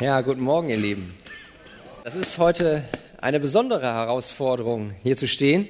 [0.00, 1.12] Ja, guten Morgen, ihr Lieben.
[2.04, 2.84] Das ist heute
[3.20, 5.66] eine besondere Herausforderung, hier zu stehen.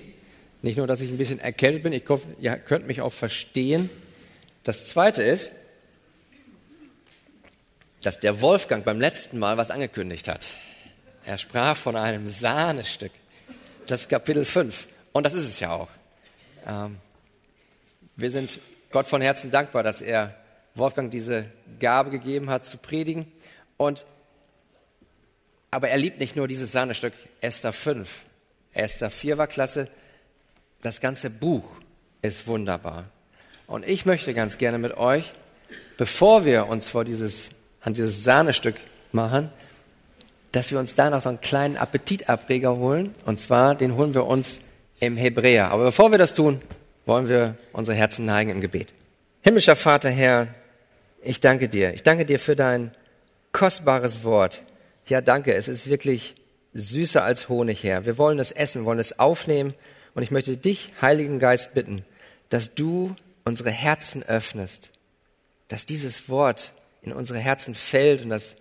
[0.61, 3.89] Nicht nur, dass ich ein bisschen erkältet bin, ich hoffe, ihr könnt mich auch verstehen.
[4.65, 5.51] Das Zweite ist,
[8.03, 10.47] dass der Wolfgang beim letzten Mal was angekündigt hat.
[11.25, 13.13] Er sprach von einem Sahnestück.
[13.87, 14.89] Das ist Kapitel 5.
[15.13, 15.89] Und das ist es ja auch.
[16.67, 16.99] Ähm,
[18.17, 20.35] wir sind Gott von Herzen dankbar, dass er
[20.75, 21.47] Wolfgang diese
[21.81, 23.33] Gabe gegeben hat, zu predigen.
[23.79, 24.05] Und
[25.71, 28.09] aber er liebt nicht nur dieses Sahnestück Esther 5.
[28.73, 29.89] Esther 4 war klasse.
[30.83, 31.65] Das ganze Buch
[32.23, 33.05] ist wunderbar.
[33.67, 35.33] Und ich möchte ganz gerne mit euch,
[35.97, 37.51] bevor wir uns vor dieses,
[37.83, 38.77] an dieses Sahnestück
[39.13, 39.51] machen,
[40.53, 43.15] dass wir uns da noch so einen kleinen Appetitabrieger holen.
[43.27, 44.61] Und zwar, den holen wir uns
[45.01, 45.71] im Hebräer.
[45.71, 46.61] Aber bevor wir das tun,
[47.05, 48.95] wollen wir unsere Herzen neigen im Gebet.
[49.43, 50.49] Himmlischer Vater, Herr,
[51.23, 51.93] ich danke dir.
[51.95, 52.93] Ich danke dir für dein
[53.53, 54.63] kostbares Wort.
[55.09, 55.55] Ja, danke.
[55.55, 56.35] Es ist wirklich
[56.75, 58.05] süßer als Honig, Herr.
[58.05, 59.75] Wir wollen es essen, wir wollen es aufnehmen.
[60.15, 62.05] Und ich möchte dich, Heiligen Geist, bitten,
[62.51, 64.91] dass du unsere Herzen öffnest,
[65.69, 68.57] dass dieses Wort in unsere Herzen fällt und dass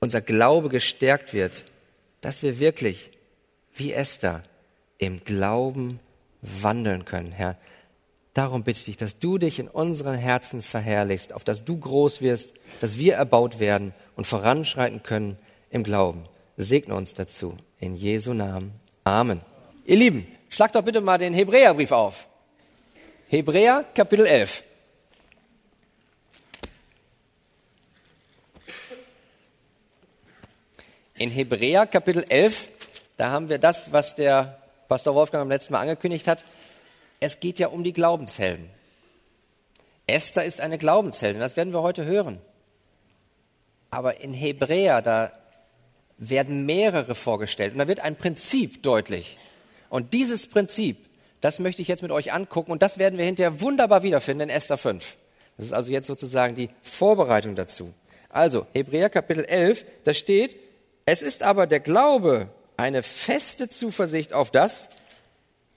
[0.00, 1.64] unser Glaube gestärkt wird,
[2.20, 3.12] dass wir wirklich,
[3.74, 4.42] wie Esther,
[4.98, 6.00] im Glauben
[6.42, 7.56] wandeln können, Herr.
[8.32, 12.20] Darum bitte ich dich, dass du dich in unseren Herzen verherrlichst, auf dass du groß
[12.20, 15.36] wirst, dass wir erbaut werden und voranschreiten können
[15.74, 16.24] im Glauben.
[16.56, 17.58] Segne uns dazu.
[17.80, 18.72] In Jesu Namen.
[19.02, 19.40] Amen.
[19.84, 22.28] Ihr Lieben, schlagt doch bitte mal den Hebräerbrief auf.
[23.26, 24.62] Hebräer Kapitel 11.
[31.16, 32.68] In Hebräer Kapitel 11,
[33.16, 36.44] da haben wir das, was der Pastor Wolfgang am letzten Mal angekündigt hat.
[37.18, 38.70] Es geht ja um die Glaubenshelden.
[40.06, 42.40] Esther ist eine Glaubensheldin, das werden wir heute hören.
[43.90, 45.32] Aber in Hebräer, da
[46.18, 49.38] werden mehrere vorgestellt und da wird ein Prinzip deutlich.
[49.88, 50.96] Und dieses Prinzip,
[51.40, 54.56] das möchte ich jetzt mit euch angucken und das werden wir hinterher wunderbar wiederfinden in
[54.56, 55.16] Esther 5.
[55.56, 57.92] Das ist also jetzt sozusagen die Vorbereitung dazu.
[58.28, 60.56] Also, Hebräer Kapitel 11, da steht,
[61.06, 64.90] es ist aber der Glaube eine feste Zuversicht auf das,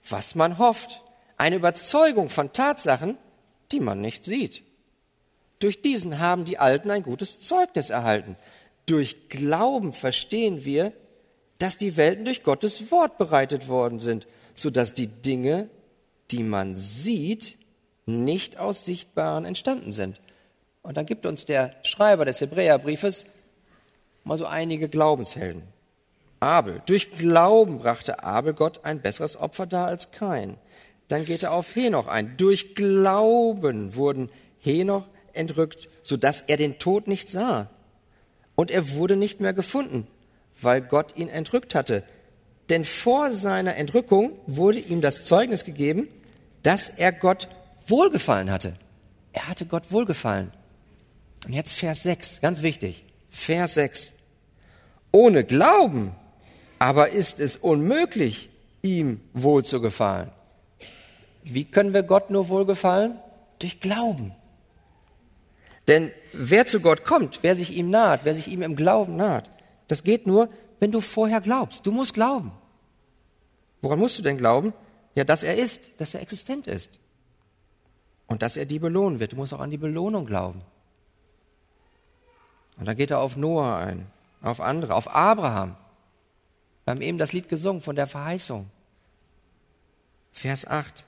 [0.08, 1.02] was man hofft,
[1.36, 3.16] eine Überzeugung von Tatsachen,
[3.70, 4.62] die man nicht sieht.
[5.60, 8.36] Durch diesen haben die Alten ein gutes Zeugnis erhalten.
[8.88, 10.94] Durch Glauben verstehen wir,
[11.58, 15.68] dass die Welten durch Gottes Wort bereitet worden sind, sodass die Dinge,
[16.30, 17.58] die man sieht,
[18.06, 20.18] nicht aus Sichtbaren entstanden sind.
[20.82, 23.26] Und dann gibt uns der Schreiber des Hebräerbriefes
[24.24, 25.64] mal so einige Glaubenshelden.
[26.40, 26.80] Abel.
[26.86, 30.56] Durch Glauben brachte Abel Gott ein besseres Opfer dar als kein.
[31.08, 32.38] Dann geht er auf Henoch ein.
[32.38, 35.04] Durch Glauben wurden Henoch
[35.34, 37.68] entrückt, sodass er den Tod nicht sah
[38.58, 40.08] und er wurde nicht mehr gefunden,
[40.60, 42.02] weil Gott ihn entrückt hatte.
[42.70, 46.08] Denn vor seiner Entrückung wurde ihm das Zeugnis gegeben,
[46.64, 47.46] dass er Gott
[47.86, 48.74] wohlgefallen hatte.
[49.32, 50.50] Er hatte Gott wohlgefallen.
[51.46, 53.04] Und jetzt Vers 6, ganz wichtig.
[53.30, 54.14] Vers 6.
[55.12, 56.16] Ohne Glauben
[56.80, 58.50] aber ist es unmöglich,
[58.82, 60.32] ihm wohl zu gefallen.
[61.44, 63.18] Wie können wir Gott nur wohlgefallen?
[63.60, 64.32] Durch Glauben.
[65.88, 69.50] Denn wer zu Gott kommt, wer sich ihm naht, wer sich ihm im Glauben naht,
[69.88, 70.50] das geht nur,
[70.80, 71.86] wenn du vorher glaubst.
[71.86, 72.52] Du musst glauben.
[73.80, 74.74] Woran musst du denn glauben?
[75.14, 76.98] Ja, dass er ist, dass er existent ist.
[78.26, 79.32] Und dass er die belohnen wird.
[79.32, 80.60] Du musst auch an die Belohnung glauben.
[82.78, 84.06] Und dann geht er auf Noah ein,
[84.42, 85.76] auf andere, auf Abraham.
[86.84, 88.70] Wir haben eben das Lied gesungen von der Verheißung.
[90.32, 91.04] Vers 8.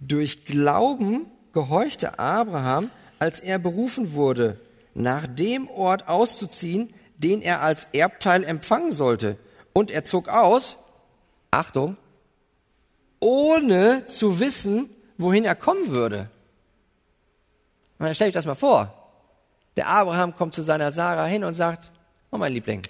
[0.00, 4.60] Durch Glauben gehorchte Abraham, als er berufen wurde,
[4.94, 9.36] nach dem Ort auszuziehen, den er als Erbteil empfangen sollte.
[9.72, 10.78] Und er zog aus,
[11.50, 11.96] Achtung,
[13.20, 16.30] ohne zu wissen, wohin er kommen würde.
[17.98, 18.92] Und stell ich das mal vor.
[19.76, 21.92] Der Abraham kommt zu seiner Sarah hin und sagt,
[22.30, 22.82] oh mein Liebling,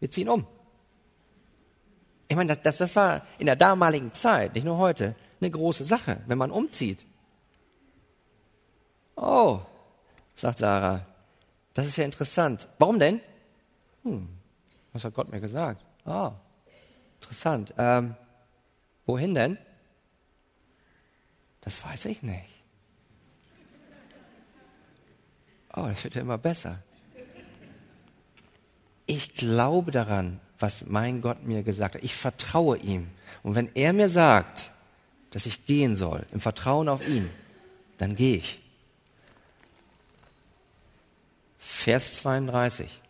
[0.00, 0.46] wir ziehen um.
[2.28, 6.20] Ich meine, das, das war in der damaligen Zeit, nicht nur heute, eine große Sache,
[6.26, 7.04] wenn man umzieht.
[9.16, 9.60] Oh,
[10.34, 11.06] sagt Sarah.
[11.74, 12.68] Das ist ja interessant.
[12.78, 13.20] Warum denn?
[14.02, 14.28] Hm,
[14.92, 15.84] was hat Gott mir gesagt?
[16.04, 16.32] Ah,
[17.20, 17.72] interessant.
[17.78, 18.14] Ähm,
[19.06, 19.58] wohin denn?
[21.62, 22.48] Das weiß ich nicht.
[25.74, 26.82] Oh, das wird ja immer besser.
[29.06, 32.04] Ich glaube daran, was mein Gott mir gesagt hat.
[32.04, 33.08] Ich vertraue ihm.
[33.42, 34.70] Und wenn er mir sagt,
[35.30, 37.30] dass ich gehen soll, im Vertrauen auf ihn,
[37.98, 38.61] dann gehe ich.
[41.64, 43.00] Vers 32.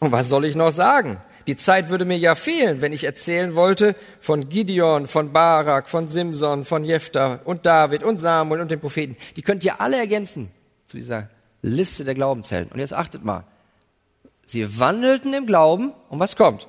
[0.00, 1.20] Und was soll ich noch sagen?
[1.46, 6.08] Die Zeit würde mir ja fehlen, wenn ich erzählen wollte von Gideon, von Barak, von
[6.08, 9.16] Simson, von Jephthah und David und Samuel und den Propheten.
[9.36, 10.50] Die könnt ihr alle ergänzen
[10.86, 11.28] zu dieser
[11.60, 12.72] Liste der Glaubenshelden.
[12.72, 13.44] Und jetzt achtet mal.
[14.46, 16.66] Sie wandelten im Glauben und was kommt?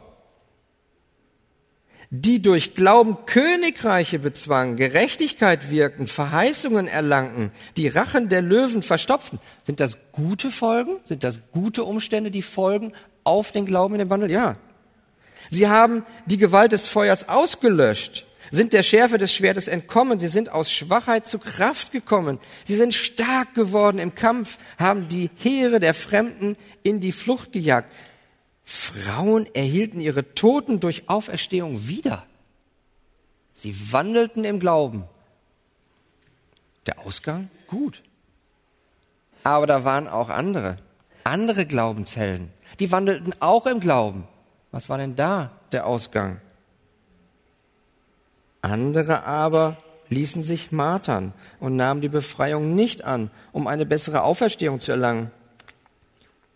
[2.13, 9.39] Die durch Glauben Königreiche bezwangen, Gerechtigkeit wirkten, Verheißungen erlangten, die Rachen der Löwen verstopften.
[9.63, 10.97] Sind das gute Folgen?
[11.05, 12.91] Sind das gute Umstände, die folgen
[13.23, 14.29] auf den Glauben in dem Wandel?
[14.29, 14.57] Ja.
[15.49, 20.51] Sie haben die Gewalt des Feuers ausgelöscht, sind der Schärfe des Schwertes entkommen, sie sind
[20.51, 25.93] aus Schwachheit zu Kraft gekommen, sie sind stark geworden im Kampf, haben die Heere der
[25.93, 27.89] Fremden in die Flucht gejagt.
[28.71, 32.25] Frauen erhielten ihre Toten durch Auferstehung wieder.
[33.53, 35.03] Sie wandelten im Glauben.
[36.85, 37.49] Der Ausgang?
[37.67, 38.01] Gut.
[39.43, 40.77] Aber da waren auch andere,
[41.25, 42.49] andere Glaubenshelden.
[42.79, 44.25] Die wandelten auch im Glauben.
[44.71, 46.39] Was war denn da der Ausgang?
[48.61, 49.75] Andere aber
[50.07, 55.29] ließen sich martern und nahmen die Befreiung nicht an, um eine bessere Auferstehung zu erlangen.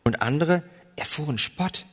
[0.06, 0.64] Und andere
[0.96, 1.86] erfuhren Spott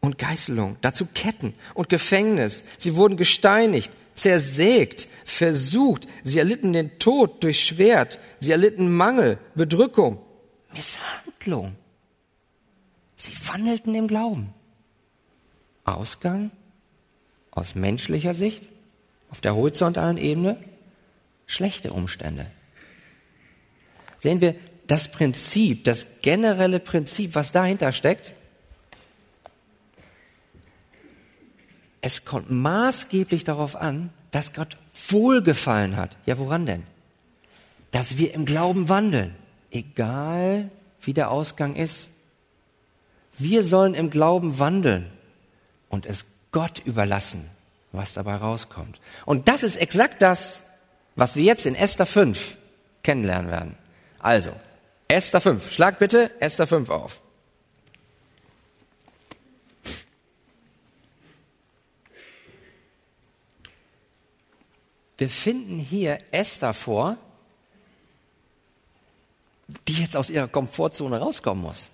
[0.00, 2.64] und Geißelung, dazu Ketten und Gefängnis.
[2.78, 6.06] Sie wurden gesteinigt, zersägt, versucht.
[6.22, 8.18] Sie erlitten den Tod durch Schwert.
[8.38, 10.18] Sie erlitten Mangel, Bedrückung,
[10.72, 11.76] Misshandlung.
[13.16, 14.54] Sie wandelten im Glauben.
[15.84, 16.50] Ausgang
[17.50, 18.68] aus menschlicher Sicht
[19.30, 20.62] auf der horizontalen Ebene
[21.46, 22.46] schlechte Umstände.
[24.18, 24.54] Sehen wir
[24.86, 28.34] das Prinzip, das generelle Prinzip, was dahinter steckt?
[32.00, 34.76] Es kommt maßgeblich darauf an, dass Gott
[35.08, 36.16] Wohlgefallen hat.
[36.26, 36.84] Ja, woran denn?
[37.90, 39.34] Dass wir im Glauben wandeln,
[39.70, 42.10] egal wie der Ausgang ist.
[43.38, 45.06] Wir sollen im Glauben wandeln
[45.88, 47.48] und es Gott überlassen,
[47.92, 49.00] was dabei rauskommt.
[49.24, 50.64] Und das ist exakt das,
[51.14, 52.56] was wir jetzt in Esther 5
[53.02, 53.78] kennenlernen werden.
[54.18, 54.52] Also,
[55.08, 55.72] Esther 5.
[55.72, 57.20] Schlag bitte Esther 5 auf.
[65.18, 67.16] Wir finden hier Esther vor,
[69.86, 71.90] die jetzt aus ihrer Komfortzone rauskommen muss.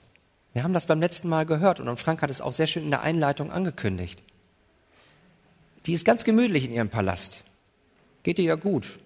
[0.52, 2.90] Wir haben das beim letzten Mal gehört und Frank hat es auch sehr schön in
[2.90, 4.22] der Einleitung angekündigt.
[5.86, 7.44] Die ist ganz gemütlich in ihrem Palast.
[8.22, 9.00] Geht ihr ja gut.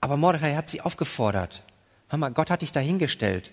[0.00, 1.64] Aber Mordechai hat sie aufgefordert.
[2.10, 3.50] Hammer, Gott hat dich dahingestellt.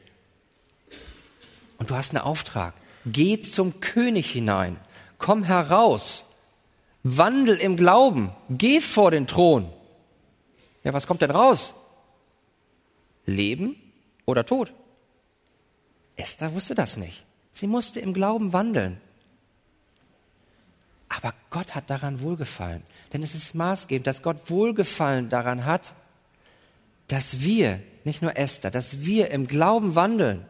[1.79, 2.75] Und du hast einen Auftrag.
[3.06, 4.77] Geh zum König hinein.
[5.18, 6.24] Komm heraus.
[7.03, 8.31] Wandel im Glauben.
[8.50, 9.71] Geh vor den Thron.
[10.83, 11.73] Ja, was kommt denn raus?
[13.25, 13.75] Leben
[14.25, 14.73] oder Tod?
[16.15, 17.25] Esther wusste das nicht.
[17.51, 19.00] Sie musste im Glauben wandeln.
[21.09, 22.83] Aber Gott hat daran wohlgefallen.
[23.11, 25.94] Denn es ist maßgebend, dass Gott wohlgefallen daran hat,
[27.07, 30.45] dass wir, nicht nur Esther, dass wir im Glauben wandeln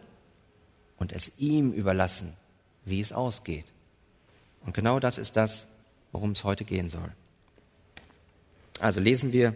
[0.97, 2.33] und es ihm überlassen,
[2.85, 3.65] wie es ausgeht.
[4.65, 5.67] Und genau das ist das,
[6.13, 7.11] worum es heute gehen soll.
[8.79, 9.55] Also lesen wir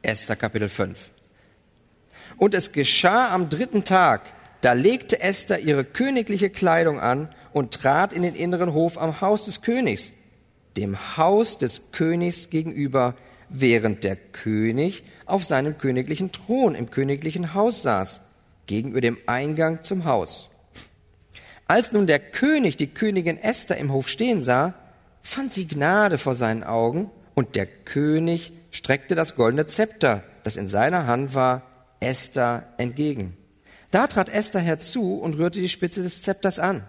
[0.00, 1.10] Esther Kapitel 5.
[2.38, 4.22] Und es geschah am dritten Tag,
[4.60, 9.44] da legte Esther ihre königliche Kleidung an und trat in den inneren Hof am Haus
[9.44, 10.12] des Königs,
[10.76, 13.14] dem Haus des Königs gegenüber,
[13.48, 18.20] während der König auf seinem königlichen Thron im königlichen Haus saß,
[18.66, 20.48] gegenüber dem Eingang zum Haus.
[21.66, 24.74] Als nun der König die Königin Esther im Hof stehen sah,
[25.28, 30.66] fand sie Gnade vor seinen Augen, und der König streckte das goldene Zepter, das in
[30.66, 31.62] seiner Hand war,
[32.00, 33.36] Esther entgegen.
[33.90, 36.84] Da trat Esther herzu und rührte die Spitze des Zepters an.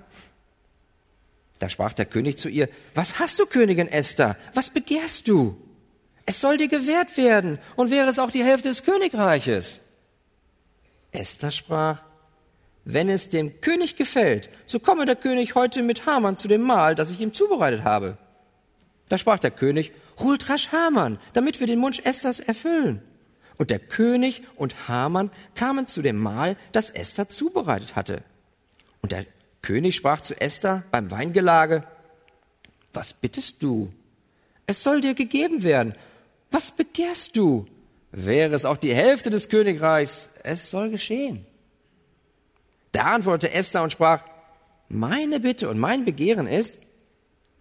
[1.59, 4.37] Da sprach der König zu ihr, was hast du, Königin Esther?
[4.53, 5.57] Was begehrst du?
[6.25, 9.81] Es soll dir gewährt werden, und wäre es auch die Hälfte des Königreiches.
[11.11, 12.01] Esther sprach,
[12.85, 16.95] wenn es dem König gefällt, so komme der König heute mit Haman zu dem Mahl,
[16.95, 18.17] das ich ihm zubereitet habe.
[19.09, 23.01] Da sprach der König, holt rasch Haman, damit wir den Wunsch Esthers erfüllen.
[23.57, 28.23] Und der König und Haman kamen zu dem Mahl, das Esther zubereitet hatte.
[29.01, 29.25] Und der
[29.61, 31.83] König sprach zu Esther beim Weingelage,
[32.93, 33.91] was bittest du?
[34.65, 35.95] Es soll dir gegeben werden.
[36.51, 37.67] Was begehrst du?
[38.11, 41.45] Wäre es auch die Hälfte des Königreichs, es soll geschehen.
[42.91, 44.23] Da antwortete Esther und sprach,
[44.87, 46.79] meine Bitte und mein Begehren ist,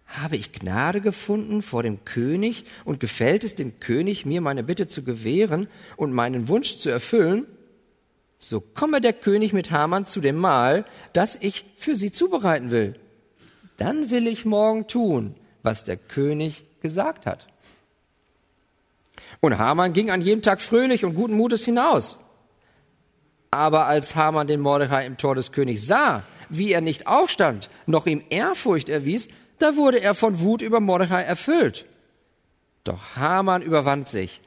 [0.09, 4.87] habe ich Gnade gefunden vor dem König und gefällt es dem König, mir meine Bitte
[4.87, 7.45] zu gewähren und meinen Wunsch zu erfüllen?
[8.39, 12.95] so komme der König mit Haman zu dem Mahl, das ich für sie zubereiten will.
[13.77, 17.47] Dann will ich morgen tun, was der König gesagt hat.
[19.41, 22.17] Und Haman ging an jedem Tag fröhlich und guten Mutes hinaus.
[23.51, 28.05] Aber als Haman den Mordechai im Tor des Königs sah, wie er nicht aufstand, noch
[28.05, 29.27] ihm Ehrfurcht erwies,
[29.59, 31.85] da wurde er von Wut über Mordechai erfüllt.
[32.83, 34.41] Doch Haman überwand sich.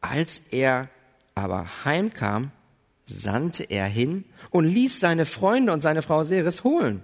[0.00, 0.88] Als er
[1.34, 2.50] aber heimkam,
[3.04, 7.02] sandte er hin und ließ seine Freunde und seine Frau Seres holen.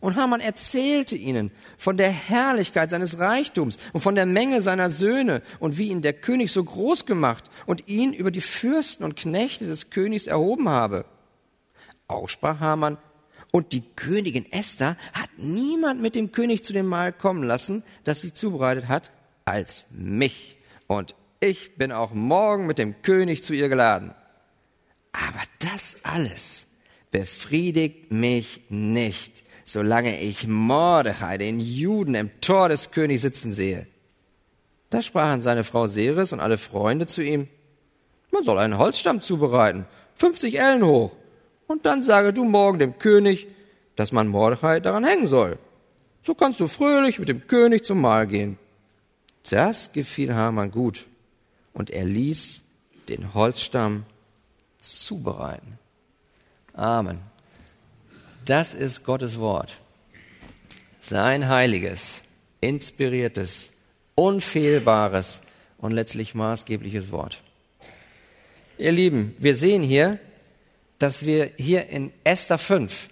[0.00, 5.42] Und Haman erzählte ihnen von der Herrlichkeit seines Reichtums und von der Menge seiner Söhne
[5.58, 9.66] und wie ihn der König so groß gemacht und ihn über die Fürsten und Knechte
[9.66, 11.04] des Königs erhoben habe.
[12.08, 12.96] Auch sprach Haman,
[13.52, 18.20] und die Königin Esther hat niemand mit dem König zu dem Mahl kommen lassen, das
[18.20, 19.10] sie zubereitet hat,
[19.44, 20.56] als mich.
[20.86, 24.14] Und ich bin auch morgen mit dem König zu ihr geladen.
[25.12, 26.66] Aber das alles
[27.10, 33.86] befriedigt mich nicht, solange ich Mordechai, den Juden, im Tor des Königs sitzen sehe.
[34.90, 37.48] Da sprachen seine Frau Seres und alle Freunde zu ihm,
[38.30, 41.16] man soll einen Holzstamm zubereiten, 50 Ellen hoch,
[41.70, 43.46] und dann sage du morgen dem König,
[43.94, 45.56] dass man Mordechai daran hängen soll.
[46.22, 48.58] So kannst du fröhlich mit dem König zum Mahl gehen.
[49.48, 51.06] Das gefiel Haman gut,
[51.72, 52.64] und er ließ
[53.08, 54.04] den Holzstamm
[54.80, 55.78] zubereiten.
[56.74, 57.20] Amen.
[58.44, 59.78] Das ist Gottes Wort.
[61.00, 62.22] Sein heiliges,
[62.60, 63.72] inspiriertes,
[64.16, 65.40] unfehlbares
[65.78, 67.42] und letztlich maßgebliches Wort.
[68.76, 70.18] Ihr Lieben, wir sehen hier,
[71.00, 73.08] dass wir hier in Esther 5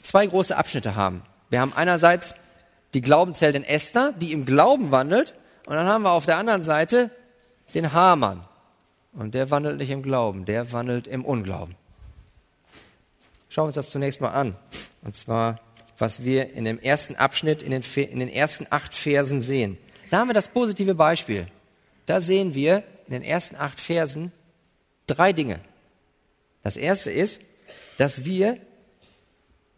[0.00, 1.22] zwei große Abschnitte haben.
[1.50, 2.36] Wir haben einerseits
[2.94, 5.34] die Glaubensheldin Esther, die im Glauben wandelt,
[5.66, 7.10] und dann haben wir auf der anderen Seite
[7.74, 8.44] den Hamann.
[9.12, 11.76] Und der wandelt nicht im Glauben, der wandelt im Unglauben.
[13.48, 14.56] Schauen wir uns das zunächst mal an.
[15.02, 15.60] Und zwar,
[15.98, 19.78] was wir in dem ersten Abschnitt, in den, in den ersten acht Versen sehen.
[20.10, 21.46] Da haben wir das positive Beispiel.
[22.06, 24.32] Da sehen wir in den ersten acht Versen
[25.06, 25.60] drei Dinge.
[26.62, 27.42] Das erste ist,
[27.98, 28.58] dass wir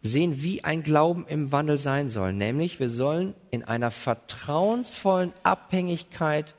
[0.01, 2.31] sehen, wie ein Glauben im Wandel sein soll.
[2.33, 6.53] Nämlich, wir sollen in einer vertrauensvollen Abhängigkeit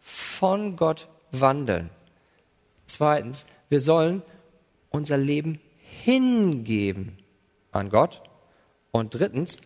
[0.00, 1.90] von Gott wandeln.
[2.86, 4.22] Zweitens, wir sollen
[4.90, 7.18] unser Leben hingeben
[7.72, 8.22] an Gott.
[8.90, 9.58] Und drittens,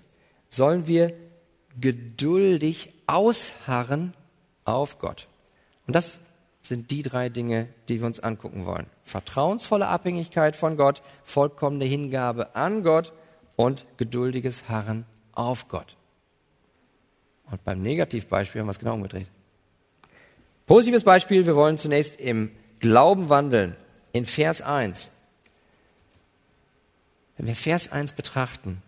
[0.48, 1.14] sollen wir
[1.78, 4.14] geduldig ausharren
[4.64, 5.28] auf Gott.
[5.86, 6.20] Und das
[6.68, 8.86] sind die drei Dinge, die wir uns angucken wollen.
[9.04, 13.12] Vertrauensvolle Abhängigkeit von Gott, vollkommene Hingabe an Gott
[13.56, 15.96] und geduldiges Harren auf Gott.
[17.50, 19.28] Und beim Negativbeispiel haben wir es genau umgedreht.
[20.66, 23.76] Positives Beispiel, wir wollen zunächst im Glauben wandeln.
[24.12, 25.12] In Vers 1.
[27.36, 28.82] Wenn wir Vers 1 betrachten,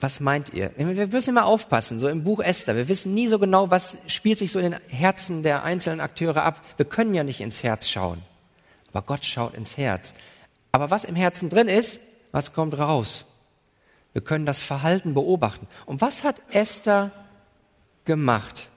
[0.00, 0.70] was meint ihr?
[0.76, 2.76] Wir müssen immer aufpassen, so im Buch Esther.
[2.76, 6.44] Wir wissen nie so genau, was spielt sich so in den Herzen der einzelnen Akteure
[6.44, 6.62] ab.
[6.76, 8.22] Wir können ja nicht ins Herz schauen.
[8.92, 10.14] Aber Gott schaut ins Herz.
[10.70, 12.00] Aber was im Herzen drin ist,
[12.30, 13.24] was kommt raus?
[14.12, 15.66] Wir können das Verhalten beobachten.
[15.84, 17.10] Und was hat Esther
[18.04, 18.70] gemacht?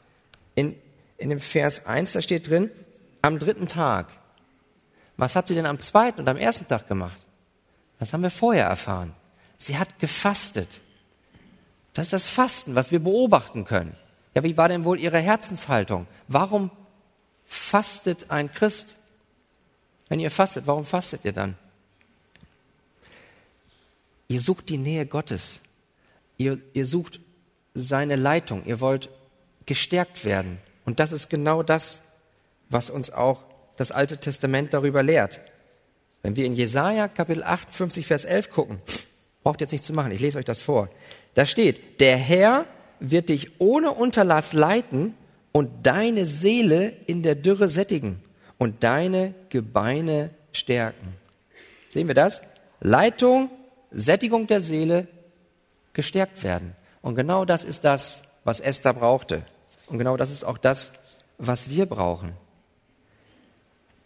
[0.56, 0.76] In,
[1.18, 2.72] in dem Vers 1, da steht drin,
[3.22, 4.08] am dritten Tag.
[5.18, 7.20] Was hat sie denn am zweiten und am ersten Tag gemacht?
[8.00, 9.14] Das haben wir vorher erfahren.
[9.60, 10.82] Sie hat gefastet.
[11.94, 13.96] Das ist das Fasten, was wir beobachten können.
[14.34, 16.08] Ja, wie war denn wohl ihre Herzenshaltung?
[16.28, 16.72] Warum
[17.46, 18.96] fastet ein Christ?
[20.08, 21.58] Wenn ihr fastet, warum fastet ihr dann?
[24.28, 25.60] Ihr sucht die Nähe Gottes.
[26.38, 27.20] Ihr, ihr sucht
[27.74, 28.66] seine Leitung.
[28.66, 29.10] Ihr wollt
[29.66, 30.58] gestärkt werden.
[30.86, 32.04] Und das ist genau das,
[32.70, 33.44] was uns auch
[33.76, 35.42] das Alte Testament darüber lehrt.
[36.22, 38.82] Wenn wir in Jesaja Kapitel 58, Vers 11 gucken,
[39.44, 40.90] braucht jetzt nicht zu machen, ich lese euch das vor.
[41.34, 42.66] Da steht, der Herr
[43.00, 45.16] wird dich ohne Unterlass leiten
[45.52, 48.22] und deine Seele in der Dürre sättigen
[48.58, 51.16] und deine Gebeine stärken.
[51.90, 52.42] Sehen wir das?
[52.80, 53.50] Leitung
[53.92, 55.08] Sättigung der Seele
[55.94, 56.76] gestärkt werden.
[57.02, 59.44] Und genau das ist das, was Esther brauchte.
[59.88, 60.94] Und genau das ist auch das,
[61.38, 62.34] was wir brauchen.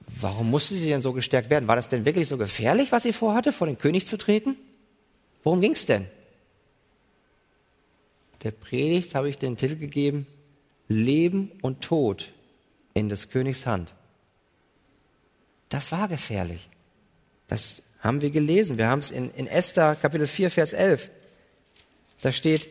[0.08, 1.68] Warum musste sie denn so gestärkt werden?
[1.68, 4.58] War das denn wirklich so gefährlich, was sie vorhatte, vor den König zu treten?
[5.46, 6.08] Worum ging es denn?
[8.44, 10.26] Der Predigt habe ich den Titel gegeben,
[10.88, 12.32] Leben und Tod
[12.96, 13.94] in des Königs Hand.
[15.70, 16.68] Das war gefährlich.
[17.48, 18.78] Das haben wir gelesen.
[18.78, 21.12] Wir haben es in, in Esther Kapitel 4, Vers 11.
[22.22, 22.68] Da steht,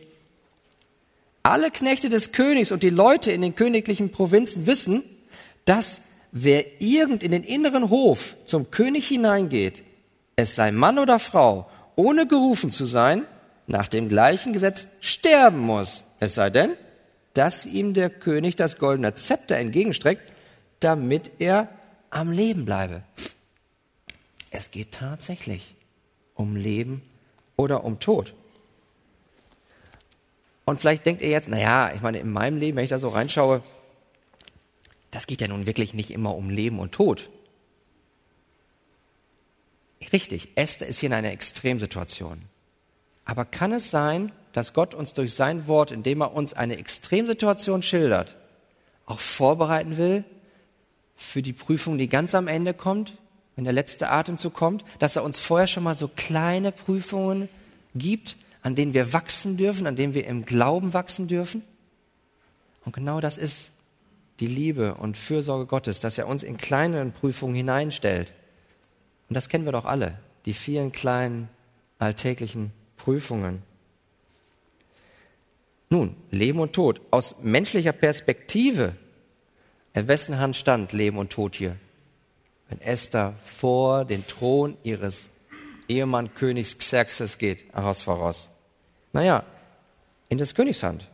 [1.43, 5.01] alle Knechte des Königs und die Leute in den königlichen Provinzen wissen,
[5.63, 6.01] dass
[6.33, 9.83] wer irgend in den inneren Hof zum König hineingeht,
[10.35, 13.25] es sei Mann oder Frau, ohne gerufen zu sein,
[13.67, 16.03] nach dem gleichen Gesetz sterben muss.
[16.19, 16.73] Es sei denn,
[17.33, 20.33] dass ihm der König das goldene Zepter entgegenstreckt,
[20.79, 21.69] damit er
[22.09, 23.03] am Leben bleibe.
[24.51, 25.75] Es geht tatsächlich
[26.33, 27.01] um Leben
[27.57, 28.33] oder um Tod.
[30.65, 33.09] Und vielleicht denkt ihr jetzt, naja, ich meine, in meinem Leben, wenn ich da so
[33.09, 33.61] reinschaue,
[35.11, 37.29] das geht ja nun wirklich nicht immer um Leben und Tod.
[40.11, 42.41] Richtig, Esther ist hier in einer Extremsituation.
[43.23, 47.81] Aber kann es sein, dass Gott uns durch sein Wort, indem er uns eine Extremsituation
[47.81, 48.35] schildert,
[49.05, 50.23] auch vorbereiten will
[51.15, 53.17] für die Prüfung, die ganz am Ende kommt,
[53.55, 57.49] wenn der letzte Atemzug kommt, dass er uns vorher schon mal so kleine Prüfungen
[57.95, 61.63] gibt, an denen wir wachsen dürfen, an denen wir im Glauben wachsen dürfen?
[62.83, 63.71] Und genau das ist
[64.39, 68.31] die Liebe und Fürsorge Gottes, dass er uns in kleineren Prüfungen hineinstellt.
[69.29, 71.49] Und das kennen wir doch alle, die vielen kleinen
[71.99, 73.63] alltäglichen Prüfungen.
[75.89, 77.01] Nun, Leben und Tod.
[77.11, 78.95] Aus menschlicher Perspektive,
[79.93, 81.77] in wessen Hand stand Leben und Tod hier?
[82.69, 85.29] Wenn Esther vor den Thron ihres
[85.87, 88.49] Ehemann Königs Xerxes geht, Ahasveros.
[89.13, 89.43] Naja,
[90.29, 91.07] in des Königs Hand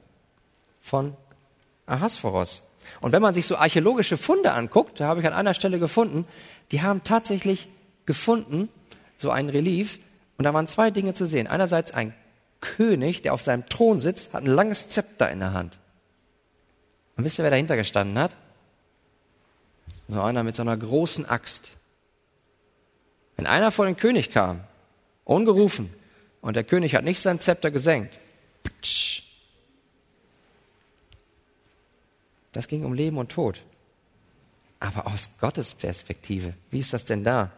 [0.81, 1.15] von
[1.85, 2.63] Ahasveros.
[3.01, 6.25] Und wenn man sich so archäologische Funde anguckt, da habe ich an einer Stelle gefunden,
[6.71, 7.69] die haben tatsächlich
[8.11, 8.67] gefunden,
[9.17, 9.99] so ein Relief,
[10.37, 11.47] und da waren zwei Dinge zu sehen.
[11.47, 12.13] Einerseits ein
[12.59, 15.79] König, der auf seinem Thron sitzt, hat ein langes Zepter in der Hand.
[17.15, 18.35] Und wisst ihr, wer dahinter gestanden hat?
[20.09, 21.71] So einer mit so einer großen Axt.
[23.37, 24.61] Wenn einer vor den König kam,
[25.23, 25.93] ungerufen,
[26.41, 28.19] und der König hat nicht sein Zepter gesenkt,
[32.51, 33.63] das ging um Leben und Tod.
[34.81, 37.51] Aber aus Gottes Perspektive, wie ist das denn da?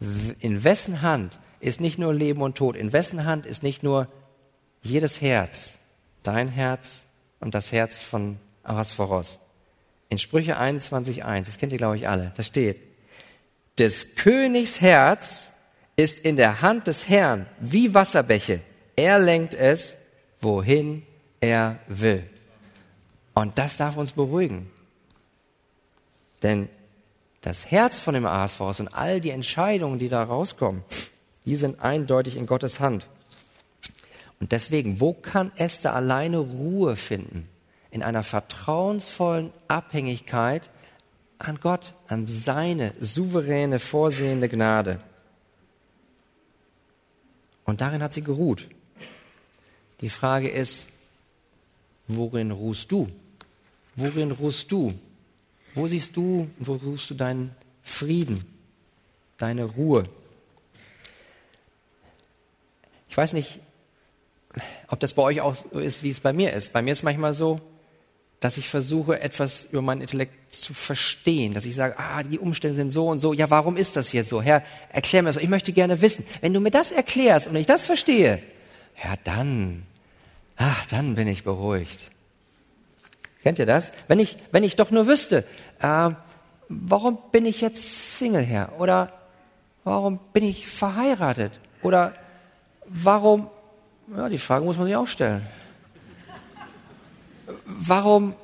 [0.00, 4.08] In wessen Hand ist nicht nur Leben und Tod, in wessen Hand ist nicht nur
[4.82, 5.78] jedes Herz,
[6.22, 7.04] dein Herz
[7.40, 9.40] und das Herz von Ahasveros.
[10.08, 12.80] In Sprüche 21.1, das kennt ihr glaube ich alle, da steht,
[13.78, 15.50] des Königs Herz
[15.96, 18.60] ist in der Hand des Herrn wie Wasserbäche.
[18.96, 19.96] Er lenkt es,
[20.40, 21.02] wohin
[21.40, 22.28] er will.
[23.34, 24.70] Und das darf uns beruhigen.
[26.42, 26.68] Denn
[27.46, 30.82] das Herz von dem ASVs und all die Entscheidungen, die da rauskommen,
[31.44, 33.06] die sind eindeutig in Gottes Hand.
[34.40, 37.48] Und deswegen, wo kann Esther alleine Ruhe finden?
[37.92, 40.70] In einer vertrauensvollen Abhängigkeit
[41.38, 44.98] an Gott, an seine souveräne, vorsehende Gnade.
[47.62, 48.66] Und darin hat sie geruht.
[50.00, 50.88] Die Frage ist,
[52.08, 53.08] worin ruhst du?
[53.94, 54.94] Worin ruhst du?
[55.76, 58.42] Wo siehst du, wo suchst du deinen Frieden,
[59.36, 60.04] deine Ruhe?
[63.10, 63.60] Ich weiß nicht,
[64.88, 66.72] ob das bei euch auch so ist, wie es bei mir ist.
[66.72, 67.60] Bei mir ist manchmal so,
[68.40, 72.74] dass ich versuche, etwas über meinen Intellekt zu verstehen, dass ich sage, ah, die Umstände
[72.74, 73.34] sind so und so.
[73.34, 74.40] Ja, warum ist das jetzt so?
[74.40, 75.42] Herr, erklär mir das.
[75.42, 76.24] Ich möchte gerne wissen.
[76.40, 78.42] Wenn du mir das erklärst und ich das verstehe,
[79.04, 79.82] ja, dann,
[80.56, 82.10] ach, dann bin ich beruhigt.
[83.46, 83.92] Kennt ihr das?
[84.08, 85.44] Wenn ich, wenn ich doch nur wüsste,
[85.78, 86.10] äh,
[86.68, 88.72] warum bin ich jetzt Single her?
[88.80, 89.12] Oder
[89.84, 91.60] warum bin ich verheiratet?
[91.80, 92.12] Oder
[92.86, 93.48] warum,
[94.16, 95.46] ja, die Frage muss man sich auch stellen.
[97.64, 98.34] Warum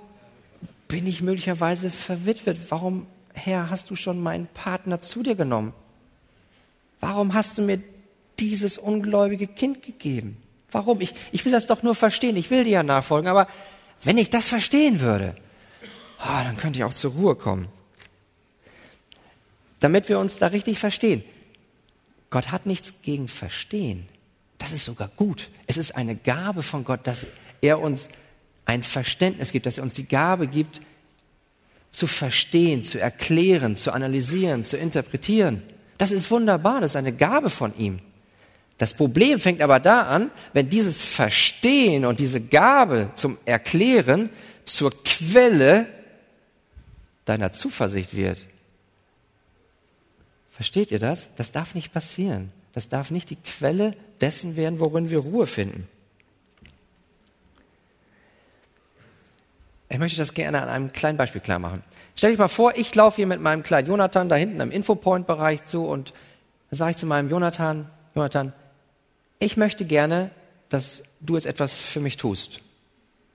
[0.87, 2.71] bin ich möglicherweise verwitwet?
[2.71, 5.73] Warum, Herr, hast du schon meinen Partner zu dir genommen?
[7.01, 7.83] Warum hast du mir
[8.38, 10.41] dieses ungläubige Kind gegeben?
[10.71, 11.01] Warum?
[11.01, 12.37] Ich, ich will das doch nur verstehen.
[12.37, 13.49] Ich will dir ja nachfolgen, aber
[14.05, 15.37] wenn ich das verstehen würde,
[16.21, 17.69] oh, dann könnte ich auch zur Ruhe kommen.
[19.81, 21.25] Damit wir uns da richtig verstehen.
[22.31, 24.09] Gott hat nichts gegen Verstehen.
[24.59, 25.51] Das ist sogar gut.
[25.67, 27.27] Es ist eine Gabe von Gott, dass
[27.61, 28.09] er uns
[28.65, 30.81] ein Verständnis gibt, dass er uns die Gabe gibt,
[31.91, 35.62] zu verstehen, zu erklären, zu analysieren, zu interpretieren.
[35.99, 38.01] Das ist wunderbar, das ist eine Gabe von ihm.
[38.83, 44.29] Das Problem fängt aber da an, wenn dieses Verstehen und diese Gabe zum Erklären
[44.64, 45.87] zur Quelle
[47.25, 48.38] deiner Zuversicht wird.
[50.51, 51.29] Versteht ihr das?
[51.37, 52.51] Das darf nicht passieren.
[52.73, 55.87] Das darf nicht die Quelle dessen werden, worin wir Ruhe finden.
[59.90, 61.85] Ich möchte das gerne an einem kleinen Beispiel klar machen.
[62.16, 65.66] Stell dich mal vor, ich laufe hier mit meinem kleinen Jonathan da hinten im Infopoint-Bereich
[65.66, 66.12] zu und
[66.71, 68.53] dann sage ich zu meinem Jonathan, Jonathan,
[69.42, 70.31] ich möchte gerne,
[70.68, 72.61] dass du jetzt etwas für mich tust.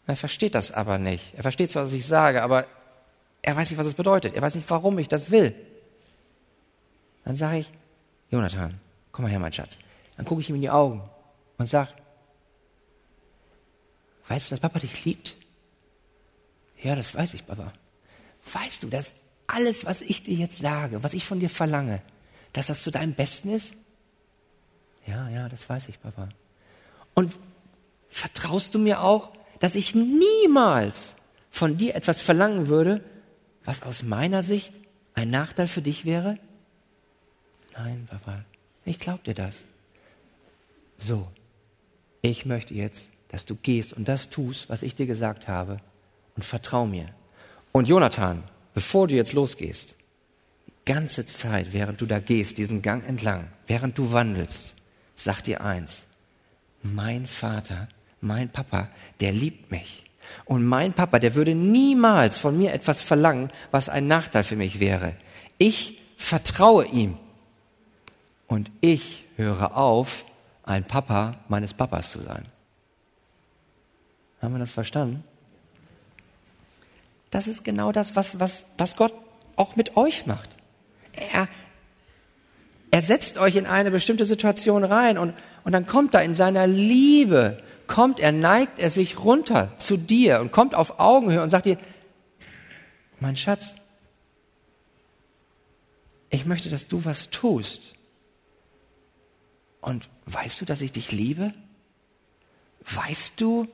[0.05, 1.33] Er versteht das aber nicht.
[1.35, 2.65] Er versteht zwar, was ich sage, aber
[3.41, 4.35] Er weiß nicht, was es bedeutet.
[4.35, 5.55] Er weiß nicht, warum ich das will.
[7.23, 7.71] Dann sage ich,
[8.29, 8.79] Jonathan,
[9.11, 9.77] komm mal her, mein Schatz.
[10.17, 11.01] Dann gucke ich ihm in die Augen
[11.57, 11.91] und sage,
[14.27, 15.37] weißt du, dass Papa dich liebt?
[16.83, 17.71] Ja, das weiß ich, Papa.
[18.51, 19.15] Weißt du, dass
[19.47, 22.01] alles, was ich dir jetzt sage, was ich von dir verlange,
[22.51, 23.75] dass das zu deinem Besten ist?
[25.07, 26.29] Ja, ja, das weiß ich, Papa.
[27.13, 27.33] Und
[28.09, 31.15] vertraust du mir auch, dass ich niemals
[31.49, 33.03] von dir etwas verlangen würde,
[33.65, 34.73] was aus meiner Sicht
[35.13, 36.37] ein Nachteil für dich wäre?
[37.75, 38.43] Nein, Papa,
[38.85, 39.63] ich glaube dir das.
[40.97, 41.27] So,
[42.21, 45.79] ich möchte jetzt, dass du gehst und das tust, was ich dir gesagt habe
[46.35, 47.09] und vertrau mir.
[47.71, 48.43] Und Jonathan,
[48.73, 49.95] bevor du jetzt losgehst,
[50.67, 54.76] die ganze Zeit, während du da gehst, diesen Gang entlang, während du wandelst,
[55.17, 56.05] sag dir eins,
[56.83, 57.89] mein Vater,
[58.21, 60.05] mein Papa, der liebt mich.
[60.45, 64.79] Und mein Papa, der würde niemals von mir etwas verlangen, was ein Nachteil für mich
[64.79, 65.15] wäre.
[65.57, 67.17] Ich vertraue ihm.
[68.47, 70.25] Und ich höre auf,
[70.63, 72.45] ein Papa meines Papas zu sein.
[74.41, 75.23] Haben wir das verstanden?
[77.31, 79.13] Das ist genau das, was, was, was Gott
[79.55, 80.49] auch mit euch macht.
[81.13, 81.47] Er,
[82.91, 86.67] er setzt euch in eine bestimmte Situation rein und, und dann kommt er in seiner
[86.67, 91.65] Liebe, kommt er, neigt er sich runter zu dir und kommt auf Augenhöhe und sagt
[91.65, 91.77] dir,
[93.19, 93.75] mein Schatz,
[96.29, 97.81] ich möchte, dass du was tust.
[99.81, 101.53] Und weißt du, dass ich dich liebe?
[102.81, 103.67] Weißt du,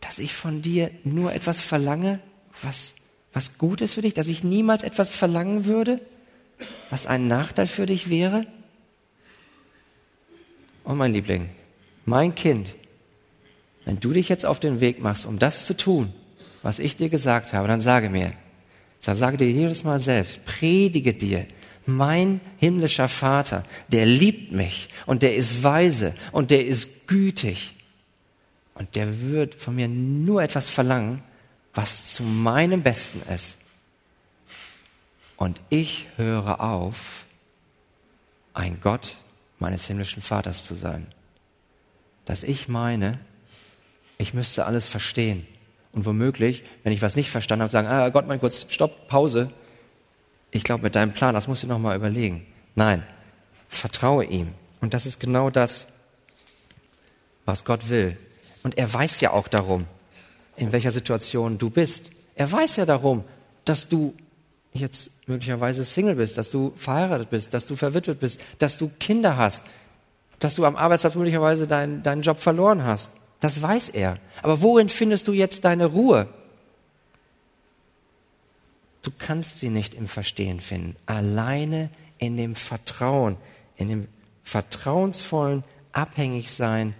[0.00, 2.20] dass ich von dir nur etwas verlange,
[2.62, 2.94] was,
[3.32, 6.00] was gut ist für dich, dass ich niemals etwas verlangen würde,
[6.90, 8.46] was ein Nachteil für dich wäre?
[10.84, 11.48] Oh mein Liebling,
[12.04, 12.76] mein Kind,
[13.84, 16.12] wenn du dich jetzt auf den Weg machst, um das zu tun,
[16.62, 18.32] was ich dir gesagt habe, dann sage mir,
[19.00, 21.46] sage dir jedes Mal selbst, predige dir,
[21.86, 27.74] mein himmlischer Vater, der liebt mich und der ist weise und der ist gütig
[28.74, 31.22] und der wird von mir nur etwas verlangen,
[31.74, 33.58] was zu meinem Besten ist.
[35.36, 37.26] Und ich höre auf,
[38.54, 39.16] ein Gott
[39.58, 41.06] meines himmlischen Vaters zu sein.
[42.24, 43.18] Dass ich meine,
[44.18, 45.46] ich müsste alles verstehen.
[45.92, 49.50] Und womöglich, wenn ich was nicht verstanden habe, sagen, ah Gott, mein kurz, stopp, Pause.
[50.50, 52.46] Ich glaube, mit deinem Plan, das musst du noch mal überlegen.
[52.74, 53.02] Nein,
[53.68, 54.52] vertraue ihm.
[54.80, 55.86] Und das ist genau das,
[57.44, 58.16] was Gott will.
[58.62, 59.86] Und er weiß ja auch darum,
[60.56, 62.10] in welcher Situation du bist.
[62.34, 63.24] Er weiß ja darum,
[63.64, 64.14] dass du
[64.80, 69.36] jetzt möglicherweise Single bist, dass du verheiratet bist, dass du verwitwet bist, dass du Kinder
[69.36, 69.62] hast,
[70.38, 73.12] dass du am Arbeitsplatz möglicherweise deinen, deinen Job verloren hast.
[73.40, 74.18] Das weiß er.
[74.42, 76.28] Aber worin findest du jetzt deine Ruhe?
[79.02, 80.96] Du kannst sie nicht im Verstehen finden.
[81.06, 83.36] Alleine in dem Vertrauen,
[83.76, 84.08] in dem
[84.42, 86.94] vertrauensvollen Abhängigsein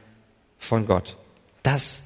[0.59, 1.17] von Gott
[1.67, 2.03] das,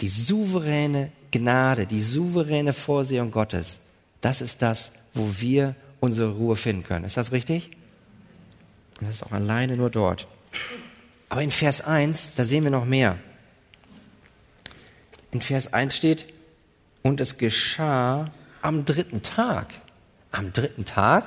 [0.00, 3.78] die souveräne Gnade, die souveräne Vorsehung Gottes,
[4.24, 7.04] das ist das, wo wir unsere Ruhe finden können.
[7.04, 7.70] Ist das richtig?
[9.00, 10.26] Das ist auch alleine nur dort.
[11.28, 13.18] Aber in Vers 1, da sehen wir noch mehr.
[15.30, 16.26] In Vers 1 steht,
[17.02, 18.30] und es geschah
[18.62, 19.68] am dritten Tag.
[20.30, 21.24] Am dritten Tag?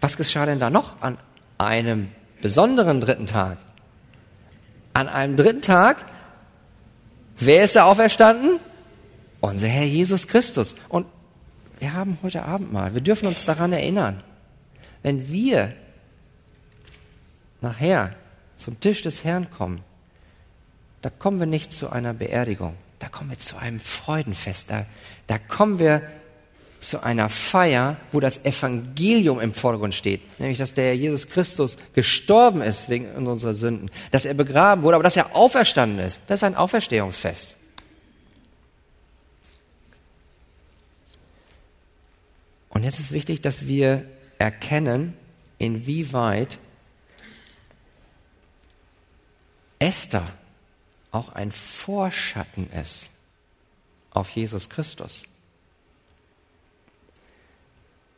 [0.00, 1.18] Was geschah denn da noch an
[1.58, 3.58] einem besonderen dritten Tag?
[4.94, 5.98] an einem dritten Tag,
[7.38, 8.60] wer ist da auferstanden?
[9.40, 10.76] Unser Herr Jesus Christus.
[10.88, 11.06] Und
[11.84, 14.22] wir haben heute Abend mal, wir dürfen uns daran erinnern,
[15.02, 15.74] wenn wir
[17.60, 18.14] nachher
[18.56, 19.84] zum Tisch des Herrn kommen,
[21.02, 24.86] da kommen wir nicht zu einer Beerdigung, da kommen wir zu einem Freudenfest, da,
[25.26, 26.00] da kommen wir
[26.78, 32.62] zu einer Feier, wo das Evangelium im Vordergrund steht, nämlich dass der Jesus Christus gestorben
[32.62, 36.22] ist wegen unserer Sünden, dass er begraben wurde, aber dass er auferstanden ist.
[36.28, 37.56] Das ist ein Auferstehungsfest.
[42.74, 44.04] Und jetzt ist wichtig, dass wir
[44.38, 45.16] erkennen,
[45.58, 46.58] inwieweit
[49.78, 50.26] Esther
[51.12, 53.10] auch ein Vorschatten ist
[54.10, 55.24] auf Jesus Christus.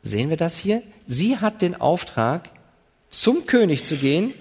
[0.03, 0.83] Sehen wir das hier?
[1.07, 2.51] Sie hat den Auftrag,
[3.11, 4.35] zum König zu gehen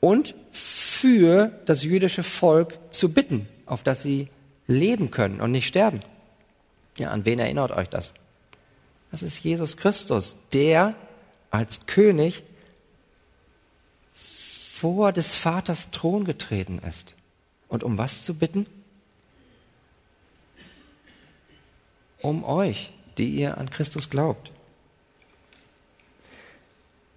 [0.00, 4.28] und für das jüdische Volk zu bitten, auf das sie
[4.66, 6.00] leben können und nicht sterben.
[6.98, 8.14] Ja, an wen erinnert euch das?
[9.10, 10.94] Das ist Jesus Christus, der
[11.50, 12.42] als König
[14.14, 17.14] vor des Vaters Thron getreten ist.
[17.68, 18.66] Und um was zu bitten?
[22.22, 24.52] um euch, die ihr an Christus glaubt.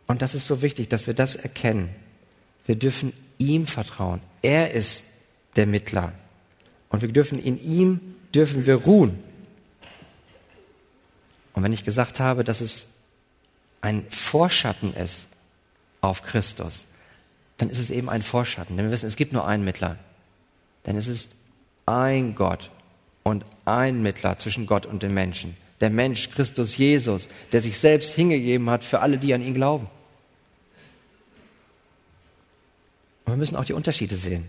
[0.07, 1.89] Und das ist so wichtig, dass wir das erkennen.
[2.65, 4.21] Wir dürfen ihm vertrauen.
[4.41, 5.05] Er ist
[5.55, 6.13] der Mittler.
[6.89, 9.19] Und wir dürfen in ihm, dürfen wir ruhen.
[11.53, 12.87] Und wenn ich gesagt habe, dass es
[13.81, 15.27] ein Vorschatten ist
[16.01, 16.87] auf Christus,
[17.57, 18.75] dann ist es eben ein Vorschatten.
[18.75, 19.97] Denn wir wissen, es gibt nur einen Mittler.
[20.85, 21.33] Denn es ist
[21.85, 22.71] ein Gott
[23.23, 25.55] und ein Mittler zwischen Gott und den Menschen.
[25.81, 29.87] Der Mensch, Christus Jesus, der sich selbst hingegeben hat für alle, die an ihn glauben.
[33.25, 34.47] Und wir müssen auch die Unterschiede sehen.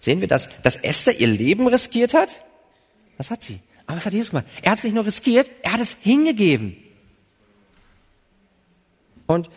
[0.00, 2.44] Sehen wir das, dass Esther ihr Leben riskiert hat?
[3.16, 3.60] Was hat sie?
[3.86, 4.46] Aber was hat Jesus gemacht?
[4.62, 6.76] Er hat es nicht nur riskiert, er hat es hingegeben.
[9.26, 9.48] Und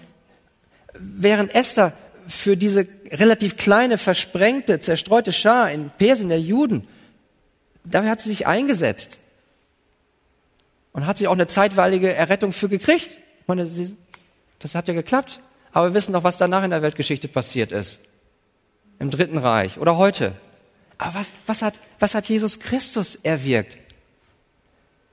[0.94, 1.94] während Esther
[2.28, 6.88] für diese relativ kleine, versprengte, zerstreute Schar in Persien der Juden,
[7.84, 9.20] dafür hat sie sich eingesetzt.
[10.92, 13.10] Und hat sie auch eine zeitweilige Errettung für gekriegt.
[13.42, 13.70] Ich meine,
[14.60, 15.40] das hat ja geklappt.
[15.72, 18.00] Aber wir wissen doch, was danach in der Weltgeschichte passiert ist.
[18.98, 20.34] Im Dritten Reich oder heute.
[20.98, 23.78] Aber was, was, hat, was hat Jesus Christus erwirkt?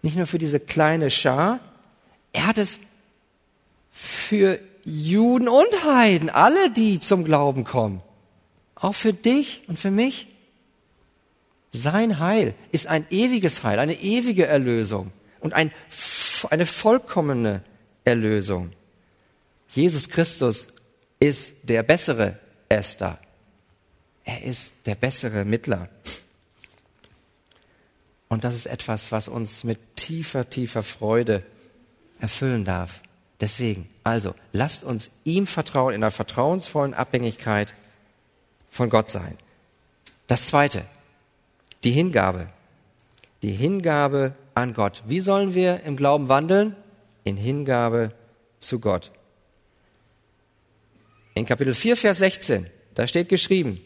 [0.05, 1.61] Nicht nur für diese kleine Schar,
[2.35, 2.81] er hat es
[3.91, 8.03] für Juden und Heiden, alle, die zum Glauben kommen.
[8.75, 10.27] Auch für dich und für mich.
[11.73, 15.73] Sein Heil ist ein ewiges Heil, eine ewige Erlösung und ein,
[16.51, 17.63] eine vollkommene
[18.05, 18.73] Erlösung.
[19.71, 20.69] Jesus Christus
[21.19, 22.39] ist der bessere
[22.69, 23.19] Esther.
[24.25, 25.89] Er ist der bessere Mittler.
[28.35, 31.45] Und das ist etwas, was uns mit tiefer, tiefer Freude
[32.19, 33.01] erfüllen darf.
[33.41, 37.75] Deswegen, also, lasst uns ihm vertrauen, in einer vertrauensvollen Abhängigkeit
[38.73, 39.39] von Gott sein.
[40.27, 40.83] Das zweite,
[41.85, 42.49] die Hingabe.
[43.45, 45.05] Die Hingabe an Gott.
[45.07, 46.75] Wie sollen wir im Glauben wandeln?
[47.23, 48.11] In Hingabe
[48.59, 49.13] zu Gott.
[51.35, 52.67] In Kapitel 4, Vers 16,
[52.97, 53.81] da steht geschrieben,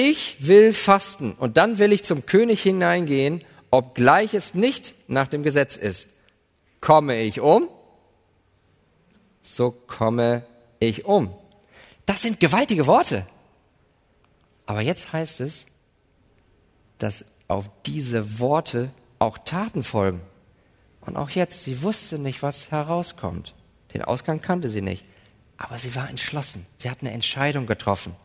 [0.00, 5.42] ich will fasten und dann will ich zum König hineingehen, obgleich es nicht nach dem
[5.42, 6.08] Gesetz ist.
[6.80, 7.68] Komme ich um,
[9.42, 10.46] so komme
[10.78, 11.34] ich um.
[12.06, 13.26] Das sind gewaltige Worte.
[14.64, 15.66] Aber jetzt heißt es,
[16.96, 20.22] dass auf diese Worte auch Taten folgen.
[21.02, 23.54] Und auch jetzt, sie wusste nicht, was herauskommt.
[23.92, 25.04] Den Ausgang kannte sie nicht.
[25.58, 26.64] Aber sie war entschlossen.
[26.78, 28.16] Sie hat eine Entscheidung getroffen.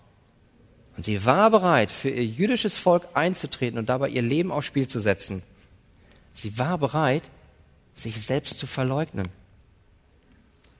[0.95, 4.88] Und sie war bereit, für ihr jüdisches Volk einzutreten und dabei ihr Leben aufs Spiel
[4.88, 5.43] zu setzen.
[6.31, 7.29] Sie war bereit,
[7.93, 9.27] sich selbst zu verleugnen.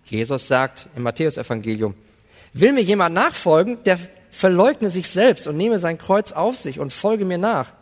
[0.06, 1.96] Jesus sagt im Matthäusevangelium,
[2.54, 4.00] will mir jemand nachfolgen, der
[4.30, 7.74] verleugne sich selbst und nehme sein Kreuz auf sich und folge mir nach.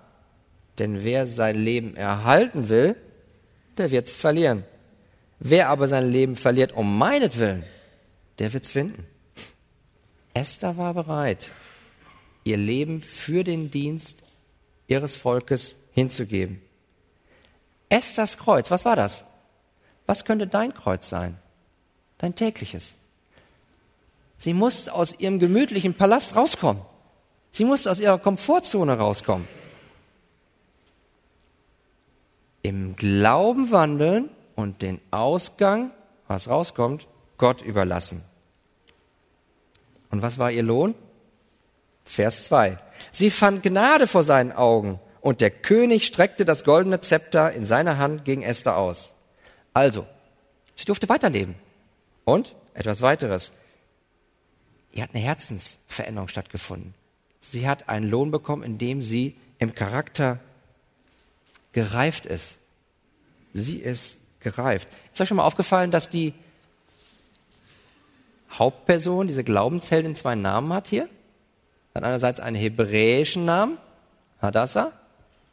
[0.80, 2.96] Denn wer sein Leben erhalten will,
[3.78, 4.64] der wird's verlieren.
[5.40, 7.64] Wer aber sein Leben verliert um meinetwillen,
[8.40, 9.06] der wird's finden.
[10.34, 11.52] Esther war bereit,
[12.44, 14.24] ihr Leben für den Dienst
[14.88, 16.62] ihres Volkes hinzugeben.
[17.90, 19.26] Esthers Kreuz, was war das?
[20.06, 21.38] Was könnte dein Kreuz sein?
[22.18, 22.94] Dein tägliches.
[24.38, 26.82] Sie musste aus ihrem gemütlichen Palast rauskommen.
[27.52, 29.48] Sie musste aus ihrer Komfortzone rauskommen.
[32.62, 35.92] Im Glauben wandeln und den Ausgang,
[36.28, 38.24] was rauskommt, Gott überlassen.
[40.10, 40.96] Und was war ihr Lohn?
[42.06, 42.78] Vers 2.
[43.12, 47.98] Sie fand Gnade vor seinen Augen und der König streckte das goldene Zepter in seiner
[47.98, 49.14] Hand gegen Esther aus.
[49.74, 50.06] Also,
[50.76, 51.56] sie durfte weiterleben.
[52.26, 53.52] Und etwas weiteres.
[54.94, 56.94] Ihr hat eine Herzensveränderung stattgefunden.
[57.40, 60.40] Sie hat einen Lohn bekommen, indem sie im Charakter
[61.74, 62.58] gereift ist.
[63.54, 64.88] Sie ist gereift.
[65.12, 66.34] Ist euch schon mal aufgefallen, dass die
[68.52, 71.10] Hauptperson, diese Glaubensheldin, zwei Namen hat hier?
[71.96, 73.78] Hat einerseits einen hebräischen Namen,
[74.42, 74.92] Hadassah,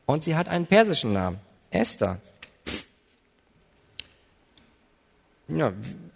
[0.07, 1.39] und sie hat einen persischen Namen,
[1.71, 2.21] Esther.
[5.49, 5.73] Ja,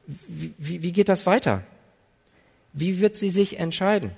[0.06, 1.62] wie, wie, wie geht das weiter?
[2.72, 4.12] Wie wird sie sich entscheiden?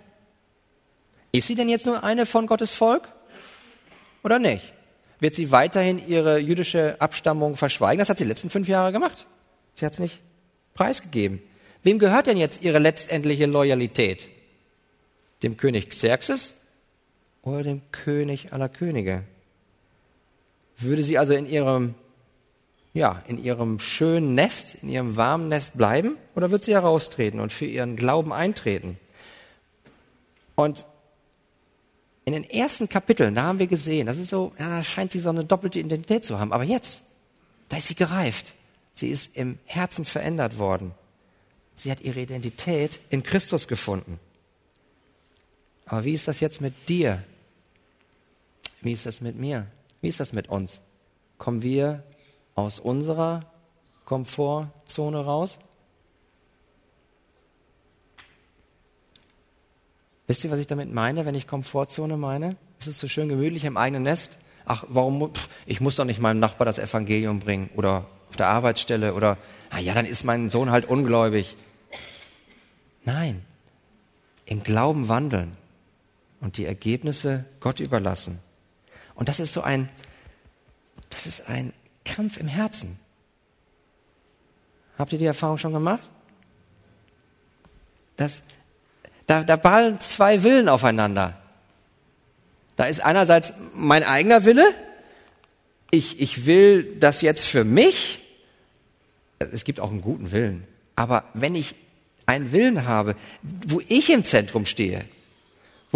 [1.32, 3.08] Ist sie denn jetzt nur eine von Gottes Volk
[4.22, 4.72] oder nicht?
[5.20, 7.98] Wird sie weiterhin ihre jüdische Abstammung verschweigen?
[7.98, 9.26] Das hat sie die letzten fünf Jahre gemacht.
[9.74, 10.20] Sie hat es nicht
[10.74, 11.42] preisgegeben.
[11.82, 14.28] Wem gehört denn jetzt ihre letztendliche Loyalität?
[15.46, 16.56] Dem König Xerxes
[17.42, 19.22] oder dem König aller Könige?
[20.76, 21.94] Würde sie also in ihrem,
[22.94, 27.52] ja, in ihrem schönen Nest, in ihrem warmen Nest bleiben oder wird sie heraustreten und
[27.52, 28.98] für ihren Glauben eintreten?
[30.56, 30.85] Und
[32.24, 35.20] in den ersten Kapiteln, da haben wir gesehen, das ist so, ja, da scheint sie
[35.20, 36.52] so eine doppelte Identität zu haben.
[36.52, 37.04] Aber jetzt,
[37.68, 38.56] da ist sie gereift.
[38.94, 40.92] Sie ist im Herzen verändert worden.
[41.72, 44.18] Sie hat ihre Identität in Christus gefunden.
[45.87, 47.22] Aber wie ist das jetzt mit dir?
[48.83, 49.66] Wie ist das mit mir?
[50.01, 50.83] Wie ist das mit uns?
[51.38, 52.03] Kommen wir
[52.55, 53.51] aus unserer
[54.05, 55.59] Komfortzone raus?
[60.27, 62.57] Wisst ihr, was ich damit meine, wenn ich Komfortzone meine?
[62.81, 64.38] Es ist so schön gemütlich im eigenen Nest.
[64.64, 65.33] Ach, warum?
[65.33, 69.38] Pff, ich muss doch nicht meinem Nachbar das Evangelium bringen oder auf der Arbeitsstelle oder,
[69.70, 71.57] ah ja, dann ist mein Sohn halt ungläubig.
[73.05, 73.44] Nein,
[74.46, 75.57] im Glauben wandeln
[76.40, 78.38] und die Ergebnisse Gott überlassen.
[79.14, 79.88] Und das ist so ein,
[81.11, 81.72] das ist ein
[82.05, 82.99] Kampf im Herzen.
[84.99, 86.09] Habt ihr die Erfahrung schon gemacht?
[88.16, 88.42] Das,
[89.27, 91.38] da, da ballen zwei Willen aufeinander.
[92.77, 94.66] Da ist einerseits mein eigener Wille.
[95.90, 98.22] Ich, ich will das jetzt für mich.
[99.38, 100.66] Es gibt auch einen guten Willen.
[100.94, 101.75] Aber wenn ich
[102.27, 105.05] einen Willen habe, wo ich im Zentrum stehe,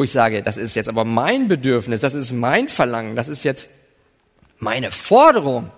[0.00, 3.44] wo ich sage, das ist jetzt aber mein Bedürfnis, das ist mein Verlangen, das ist
[3.44, 3.68] jetzt
[4.58, 5.70] meine Forderung.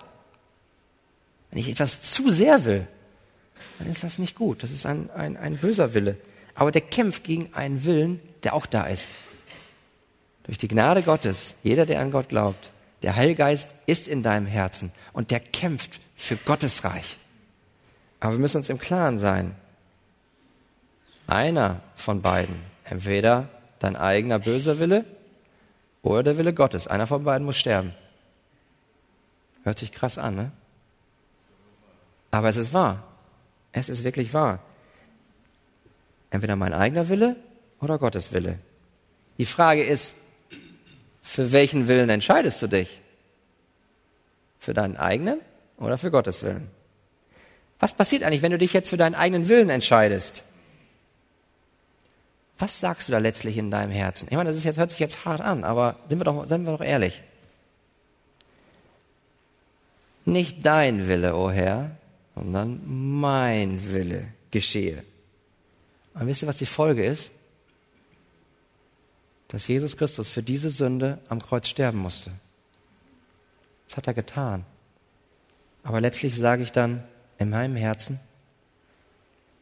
[1.51, 2.87] Wenn ich etwas zu sehr will,
[3.79, 4.63] dann ist das nicht gut.
[4.63, 6.17] Das ist ein, ein, ein böser Wille
[6.55, 9.07] aber der kämpft gegen einen Willen, der auch da ist.
[10.43, 14.91] Durch die Gnade Gottes, jeder, der an Gott glaubt, der Heilgeist ist in deinem Herzen
[15.13, 17.17] und der kämpft für Gottes Reich.
[18.19, 19.55] Aber wir müssen uns im Klaren sein.
[21.27, 22.55] Einer von beiden,
[22.85, 23.49] entweder
[23.83, 25.03] dein eigener böser Wille
[26.03, 27.93] oder der Wille Gottes, einer von beiden muss sterben.
[29.63, 30.51] Hört sich krass an, ne?
[32.31, 33.03] Aber es ist wahr.
[33.73, 34.59] Es ist wirklich wahr.
[36.29, 37.35] Entweder mein eigener Wille
[37.81, 38.57] oder Gottes Wille.
[39.37, 40.15] Die Frage ist,
[41.21, 43.01] für welchen Willen entscheidest du dich?
[44.59, 45.41] Für deinen eigenen
[45.77, 46.69] oder für Gottes Willen?
[47.79, 50.45] Was passiert eigentlich, wenn du dich jetzt für deinen eigenen Willen entscheidest?
[52.59, 54.27] Was sagst du da letztlich in deinem Herzen?
[54.29, 56.65] Ich meine, das ist jetzt, hört sich jetzt hart an, aber sind wir doch, sind
[56.65, 57.21] wir doch ehrlich.
[60.25, 61.97] Nicht dein Wille, o oh Herr,
[62.35, 62.81] sondern
[63.19, 65.03] mein Wille geschehe.
[66.13, 67.31] Und wisst ihr, was die Folge ist?
[69.49, 72.31] Dass Jesus Christus für diese Sünde am Kreuz sterben musste.
[73.87, 74.65] Das hat er getan.
[75.83, 77.03] Aber letztlich sage ich dann
[77.37, 78.19] in meinem Herzen,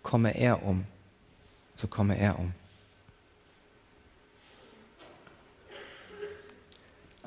[0.03, 0.85] komme er um,
[1.77, 2.53] so komme er um.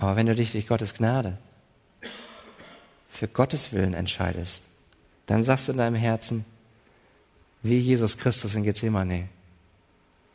[0.04, 1.38] Aber wenn du dich durch Gottes Gnade
[3.08, 4.64] für Gottes Willen entscheidest,
[5.24, 6.44] dann sagst du in deinem Herzen,
[7.62, 9.28] wie Jesus Christus in Gethsemane.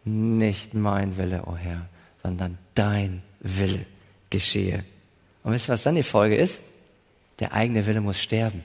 [0.05, 1.87] Nicht mein Wille, o oh Herr,
[2.23, 3.85] sondern dein Wille
[4.31, 4.83] geschehe.
[5.43, 6.61] Und wisst ihr, was dann die Folge ist?
[7.37, 8.63] Der eigene Wille muss sterben.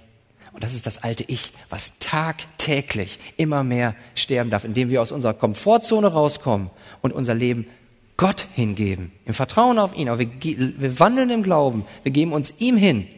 [0.52, 5.12] Und das ist das alte Ich, was tagtäglich immer mehr sterben darf, indem wir aus
[5.12, 6.70] unserer Komfortzone rauskommen
[7.02, 7.66] und unser Leben
[8.16, 10.08] Gott hingeben, im Vertrauen auf ihn.
[10.08, 13.08] Aber wir, wir wandeln im Glauben, wir geben uns ihm hin.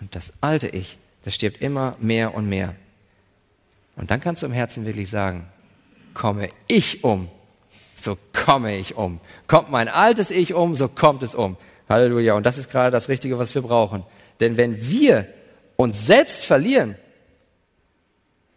[0.00, 2.74] Und das alte Ich, das stirbt immer mehr und mehr.
[3.96, 5.46] Und dann kannst du im Herzen wirklich sagen,
[6.14, 7.28] komme ich um,
[7.96, 9.20] so komme ich um.
[9.48, 11.56] Kommt mein altes Ich um, so kommt es um.
[11.88, 12.34] Halleluja.
[12.34, 14.04] Und das ist gerade das Richtige, was wir brauchen.
[14.40, 15.26] Denn wenn wir
[15.76, 16.96] uns selbst verlieren,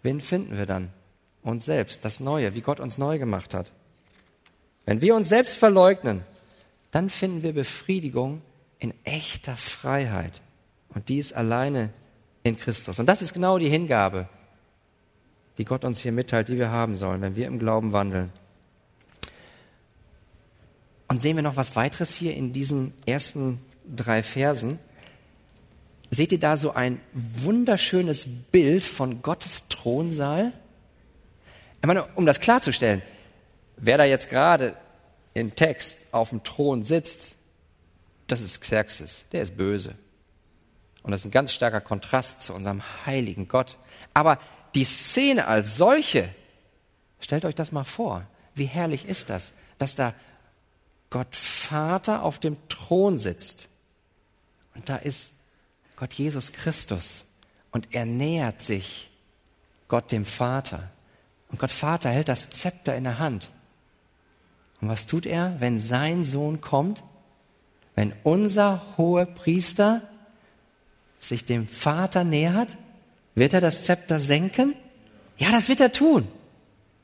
[0.04, 0.90] wen finden wir dann?
[1.42, 3.72] Uns selbst, das Neue, wie Gott uns neu gemacht hat.
[4.86, 6.24] Wenn wir uns selbst verleugnen,
[6.92, 8.42] dann finden wir Befriedigung
[8.80, 10.42] in echter Freiheit.
[10.90, 11.92] Und dies alleine
[12.44, 13.00] in Christus.
[13.00, 14.28] Und das ist genau die Hingabe,
[15.58, 18.32] die Gott uns hier mitteilt, die wir haben sollen, wenn wir im Glauben wandeln.
[21.08, 24.80] Und sehen wir noch was weiteres hier in diesen ersten drei Versen.
[26.10, 30.52] Seht ihr da so ein wunderschönes Bild von Gottes Thronsaal?
[31.82, 33.02] Ich meine, um das klarzustellen,
[33.82, 34.76] wer da jetzt gerade
[35.34, 37.36] im Text auf dem Thron sitzt,
[38.28, 39.96] das ist Xerxes, der ist böse.
[41.04, 43.78] Und das ist ein ganz starker Kontrast zu unserem heiligen Gott.
[44.14, 44.38] Aber
[44.76, 46.30] die Szene als solche,
[47.20, 48.26] stellt euch das mal vor,
[48.56, 50.14] wie herrlich ist das, dass da
[51.10, 53.68] Gott Vater auf dem Thron sitzt.
[54.76, 55.34] Und da ist
[55.96, 57.26] Gott Jesus Christus
[57.72, 59.10] und er nähert sich
[59.88, 60.90] Gott dem Vater.
[61.50, 63.50] Und Gott Vater hält das Zepter in der Hand.
[64.82, 67.04] Und was tut er, wenn sein Sohn kommt?
[67.96, 70.02] Wenn unser hoher Priester
[71.20, 72.78] sich dem Vater nähert?
[73.36, 74.76] Wird er das Zepter senken?
[75.38, 76.28] Ja, das wird er tun.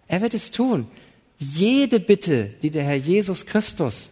[0.07, 0.87] Er wird es tun.
[1.37, 4.09] Jede Bitte, die der Herr Jesus Christus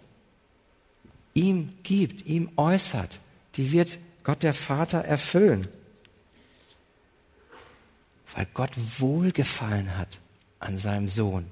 [1.33, 3.19] ihm gibt, ihm äußert,
[3.55, 5.67] die wird Gott der Vater erfüllen.
[8.33, 10.19] Weil Gott wohlgefallen hat
[10.59, 11.45] an seinem Sohn.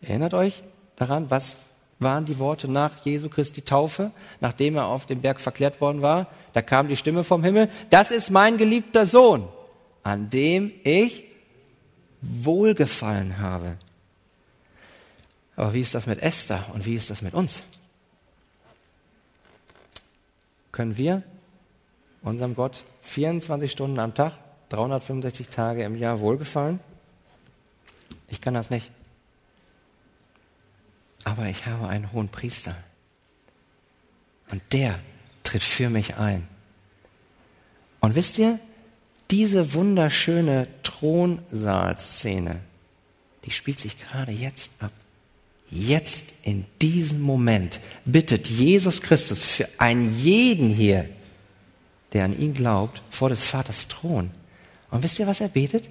[0.00, 0.62] Erinnert euch
[1.00, 1.58] daran, was
[1.98, 6.26] waren die Worte nach Jesu Christi Taufe, nachdem er auf dem Berg verklärt worden war?
[6.52, 9.48] Da kam die Stimme vom Himmel, das ist mein geliebter Sohn,
[10.02, 11.24] an dem ich
[12.20, 13.76] wohlgefallen habe.
[15.56, 17.62] Aber wie ist das mit Esther und wie ist das mit uns?
[20.72, 21.22] Können wir
[22.22, 24.34] unserem Gott 24 Stunden am Tag,
[24.70, 26.80] 365 Tage im Jahr wohlgefallen?
[28.28, 28.90] Ich kann das nicht.
[31.24, 32.76] Aber ich habe einen hohen Priester.
[34.50, 34.98] Und der
[35.42, 36.46] tritt für mich ein.
[38.00, 38.58] Und wisst ihr,
[39.30, 42.60] diese wunderschöne Thronsaalszene,
[43.44, 44.92] die spielt sich gerade jetzt ab.
[45.70, 51.08] Jetzt in diesem Moment bittet Jesus Christus für einen jeden hier,
[52.12, 54.32] der an ihn glaubt, vor des Vaters Thron.
[54.90, 55.88] Und wisst ihr, was er betet?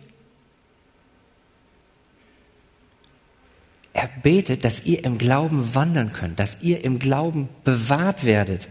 [3.99, 8.69] Er betet, dass ihr im Glauben wandeln könnt, dass ihr im Glauben bewahrt werdet.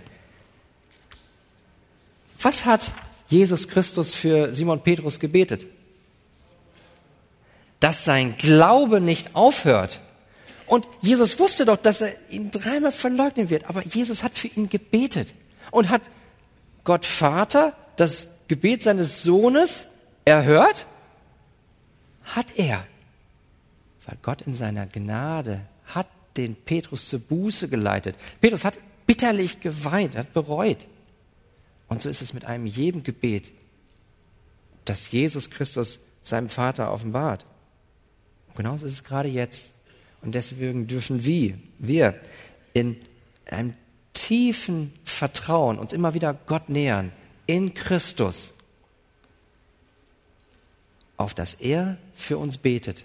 [2.40, 2.92] Was hat
[3.28, 5.66] Jesus Christus für Simon Petrus gebetet?
[7.78, 10.00] Dass sein Glaube nicht aufhört.
[10.64, 13.68] Und Jesus wusste doch, dass er ihn dreimal verleugnen wird.
[13.68, 15.34] Aber Jesus hat für ihn gebetet
[15.70, 16.00] und hat
[16.84, 19.88] Gott Vater das Gebet seines Sohnes
[20.24, 20.86] erhört?
[22.24, 22.86] Hat er.
[24.08, 28.16] Weil Gott in seiner Gnade hat den Petrus zur Buße geleitet.
[28.40, 30.88] Petrus hat bitterlich geweint, hat bereut.
[31.88, 33.52] Und so ist es mit einem jedem Gebet,
[34.86, 37.44] das Jesus Christus seinem Vater offenbart.
[38.48, 39.74] Und genauso ist es gerade jetzt.
[40.22, 42.18] Und deswegen dürfen wir, wir
[42.72, 42.96] in
[43.44, 43.74] einem
[44.14, 47.12] tiefen Vertrauen uns immer wieder Gott nähern,
[47.46, 48.52] in Christus,
[51.18, 53.04] auf dass er für uns betet,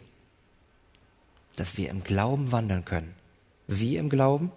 [1.56, 3.14] dass wir im Glauben wandeln können.
[3.68, 4.52] Wie im Glauben?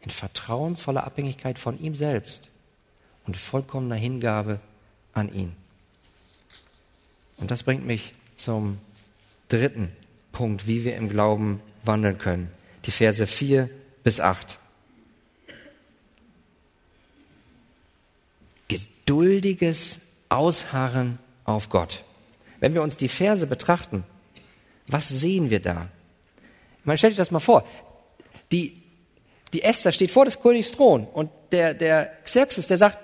[0.00, 2.48] In vertrauensvoller Abhängigkeit von ihm selbst
[3.26, 4.60] und vollkommener Hingabe
[5.12, 5.52] an ihn.
[7.38, 8.78] Und das bringt mich zum
[9.48, 9.90] dritten
[10.32, 12.50] Punkt, wie wir im Glauben wandeln können.
[12.84, 13.68] Die Verse 4
[14.04, 14.58] bis 8.
[18.68, 22.04] Geduldiges Ausharren auf Gott.
[22.60, 24.04] Wenn wir uns die Verse betrachten,
[24.86, 25.88] was sehen wir da?
[26.86, 27.64] Man stellt sich das mal vor.
[28.50, 28.82] Die,
[29.52, 32.98] die Esther steht vor des Königs Thron und der, der Xerxes, der sagt,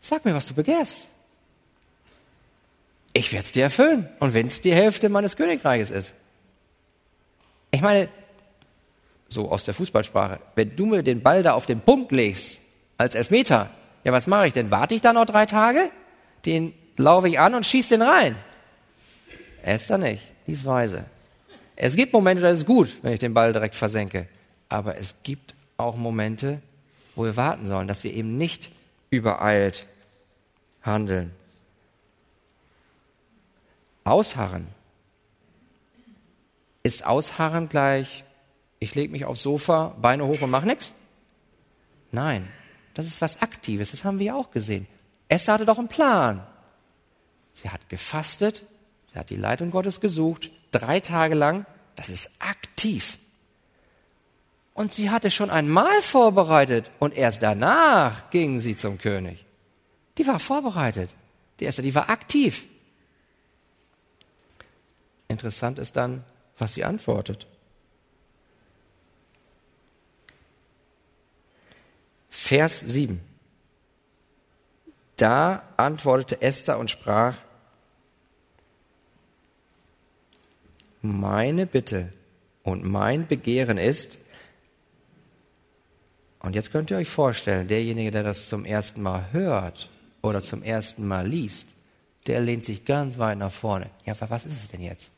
[0.00, 1.08] Sag mir, was du begehrst.
[3.12, 4.08] Ich werde es dir erfüllen.
[4.20, 6.14] Und wenn es die Hälfte meines Königreiches ist.
[7.70, 8.08] Ich meine,
[9.28, 12.60] so aus der Fußballsprache, wenn du mir den Ball da auf den Punkt legst,
[12.96, 13.68] als Elfmeter,
[14.04, 14.70] ja, was mache ich denn?
[14.70, 15.90] Warte ich da noch drei Tage?
[16.46, 18.36] Den laufe ich an und schieße den rein.
[19.62, 21.04] Esther nicht, die ist weise.
[21.80, 24.26] Es gibt Momente, da ist es gut, wenn ich den Ball direkt versenke.
[24.68, 26.60] Aber es gibt auch Momente,
[27.14, 28.72] wo wir warten sollen, dass wir eben nicht
[29.10, 29.86] übereilt
[30.82, 31.30] handeln.
[34.02, 34.66] Ausharren.
[36.82, 38.24] Ist Ausharren gleich,
[38.80, 40.92] ich lege mich aufs Sofa, Beine hoch und mache nichts?
[42.10, 42.48] Nein,
[42.94, 44.88] das ist was Aktives, das haben wir auch gesehen.
[45.28, 46.44] Esther hatte doch einen Plan.
[47.54, 48.64] Sie hat gefastet,
[49.12, 51.66] sie hat die Leitung Gottes gesucht, drei Tage lang,
[51.96, 53.18] das ist aktiv.
[54.74, 59.44] Und sie hatte schon ein Mahl vorbereitet und erst danach ging sie zum König.
[60.18, 61.14] Die war vorbereitet.
[61.58, 62.66] Die erste, die war aktiv.
[65.26, 66.24] Interessant ist dann,
[66.56, 67.46] was sie antwortet.
[72.30, 73.20] Vers 7.
[75.16, 77.36] Da antwortete Esther und sprach,
[81.02, 82.12] meine Bitte
[82.62, 84.18] und mein Begehren ist,
[86.40, 89.90] und jetzt könnt ihr euch vorstellen, derjenige, der das zum ersten Mal hört
[90.22, 91.68] oder zum ersten Mal liest,
[92.26, 93.90] der lehnt sich ganz weit nach vorne.
[94.04, 95.10] Ja, was ist es denn jetzt?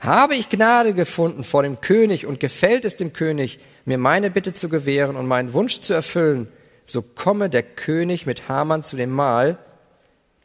[0.00, 4.52] Habe ich Gnade gefunden vor dem König und gefällt es dem König, mir meine Bitte
[4.52, 6.48] zu gewähren und meinen Wunsch zu erfüllen,
[6.84, 9.58] so komme der König mit Haman zu dem Mahl,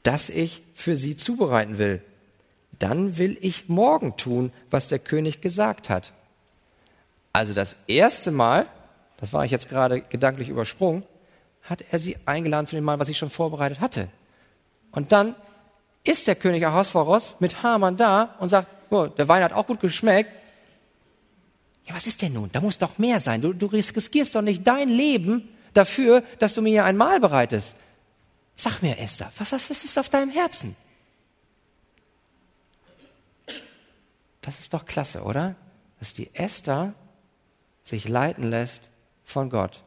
[0.01, 2.01] das ich für sie zubereiten will.
[2.79, 6.13] Dann will ich morgen tun, was der König gesagt hat.
[7.31, 8.67] Also das erste Mal,
[9.17, 11.03] das war ich jetzt gerade gedanklich übersprungen,
[11.63, 14.09] hat er sie eingeladen zu dem Mal, was ich schon vorbereitet hatte.
[14.91, 15.35] Und dann
[16.03, 19.79] ist der König Ahasveros mit Haman da und sagt, oh, der Wein hat auch gut
[19.79, 20.31] geschmeckt.
[21.85, 22.49] Ja, was ist denn nun?
[22.51, 23.41] Da muss doch mehr sein.
[23.41, 27.75] Du, du riskierst doch nicht dein Leben dafür, dass du mir hier ein Mahl bereitest.
[28.55, 30.75] Sag mir, Esther, was, was ist auf deinem Herzen?
[34.43, 35.55] Das ist doch klasse, oder?
[35.99, 36.93] Dass die Esther
[37.81, 38.91] sich leiten lässt
[39.23, 39.83] von Gott.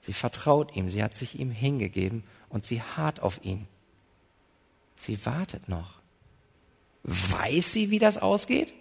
[0.00, 3.66] Sie vertraut ihm, sie hat sich ihm hingegeben und sie hart auf ihn.
[4.96, 6.00] Sie wartet noch.
[7.02, 8.74] Weiß sie, wie das ausgeht?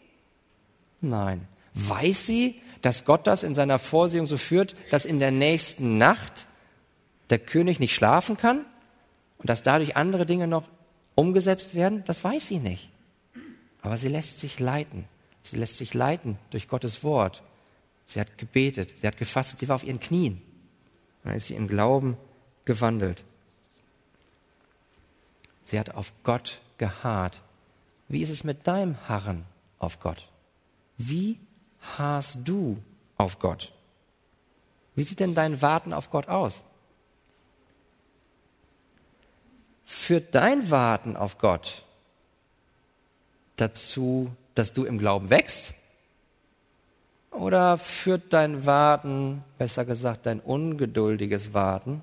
[0.99, 1.47] Nein.
[1.73, 6.45] Weiß sie, dass Gott das in seiner Vorsehung so führt, dass in der nächsten Nacht
[7.29, 8.65] der König nicht schlafen kann
[9.37, 10.67] und dass dadurch andere Dinge noch
[11.15, 12.03] umgesetzt werden?
[12.05, 12.92] Das weiß sie nicht.
[13.83, 15.05] Aber sie lässt sich leiten.
[15.41, 17.43] Sie lässt sich leiten durch Gottes Wort.
[18.05, 20.41] Sie hat gebetet, sie hat gefastet, sie war auf ihren Knien.
[21.23, 22.17] Dann ist sie im Glauben
[22.65, 23.23] gewandelt.
[25.63, 27.41] Sie hat auf Gott geharrt.
[28.07, 29.45] Wie ist es mit deinem Harren
[29.79, 30.29] auf Gott?
[30.97, 31.39] Wie
[31.97, 32.81] harrst du
[33.17, 33.73] auf Gott?
[34.95, 36.63] Wie sieht denn dein Warten auf Gott aus?
[39.85, 41.82] Führt dein Warten auf Gott
[43.55, 45.73] dazu, dass du im Glauben wächst?
[47.31, 52.01] Oder führt dein Warten, besser gesagt dein ungeduldiges Warten,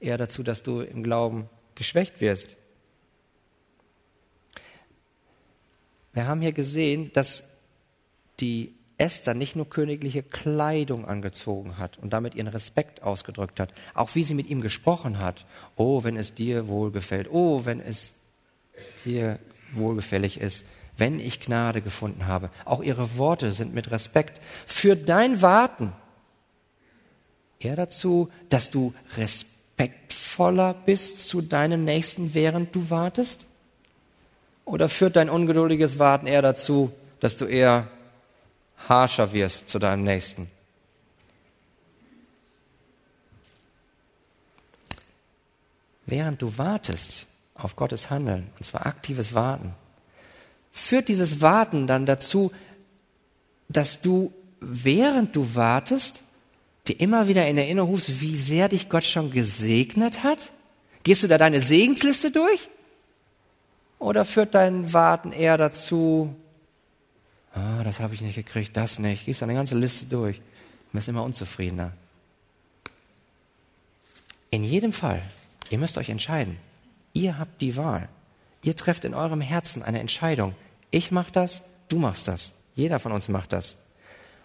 [0.00, 2.56] eher dazu, dass du im Glauben geschwächt wirst?
[6.12, 7.50] Wir haben hier gesehen, dass
[8.40, 14.14] die Esther nicht nur königliche Kleidung angezogen hat und damit ihren Respekt ausgedrückt hat, auch
[14.14, 15.46] wie sie mit ihm gesprochen hat.
[15.76, 18.14] Oh, wenn es dir wohlgefällt, oh, wenn es
[19.04, 19.40] dir
[19.72, 20.64] wohlgefällig ist,
[20.96, 22.50] wenn ich Gnade gefunden habe.
[22.64, 24.40] Auch ihre Worte sind mit Respekt.
[24.66, 25.92] Für dein Warten
[27.58, 33.46] eher dazu, dass du respektvoller bist zu deinem Nächsten, während du wartest?
[34.64, 37.88] Oder führt dein ungeduldiges Warten eher dazu, dass du eher
[38.88, 40.50] harscher wirst zu deinem Nächsten?
[46.06, 49.74] Während du wartest auf Gottes Handeln, und zwar aktives Warten,
[50.74, 52.52] führt dieses Warten dann dazu,
[53.68, 56.24] dass du, während du wartest,
[56.86, 60.50] dir immer wieder in Erinnerung rufst, wie sehr dich Gott schon gesegnet hat?
[61.04, 62.68] Gehst du da deine Segensliste durch?
[63.98, 66.34] Oder führt dein Warten eher dazu,
[67.54, 69.24] ah, das habe ich nicht gekriegt, das nicht.
[69.24, 71.92] Gehst eine ganze Liste durch und bist immer unzufriedener.
[74.50, 75.22] In jedem Fall,
[75.70, 76.58] ihr müsst euch entscheiden.
[77.12, 78.08] Ihr habt die Wahl.
[78.62, 80.54] Ihr trefft in eurem Herzen eine Entscheidung.
[80.94, 82.52] Ich mache das, du machst das.
[82.76, 83.78] Jeder von uns macht das.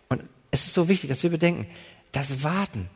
[0.07, 1.67] Und es ist so wichtig, dass wir bedenken,
[2.11, 2.89] das Warten,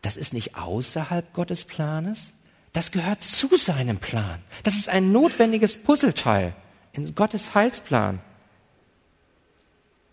[0.00, 2.32] das ist nicht außerhalb Gottes Planes,
[2.72, 4.40] das gehört zu seinem Plan.
[4.62, 6.54] Das ist ein notwendiges Puzzleteil
[6.92, 8.18] in Gottes Heilsplan.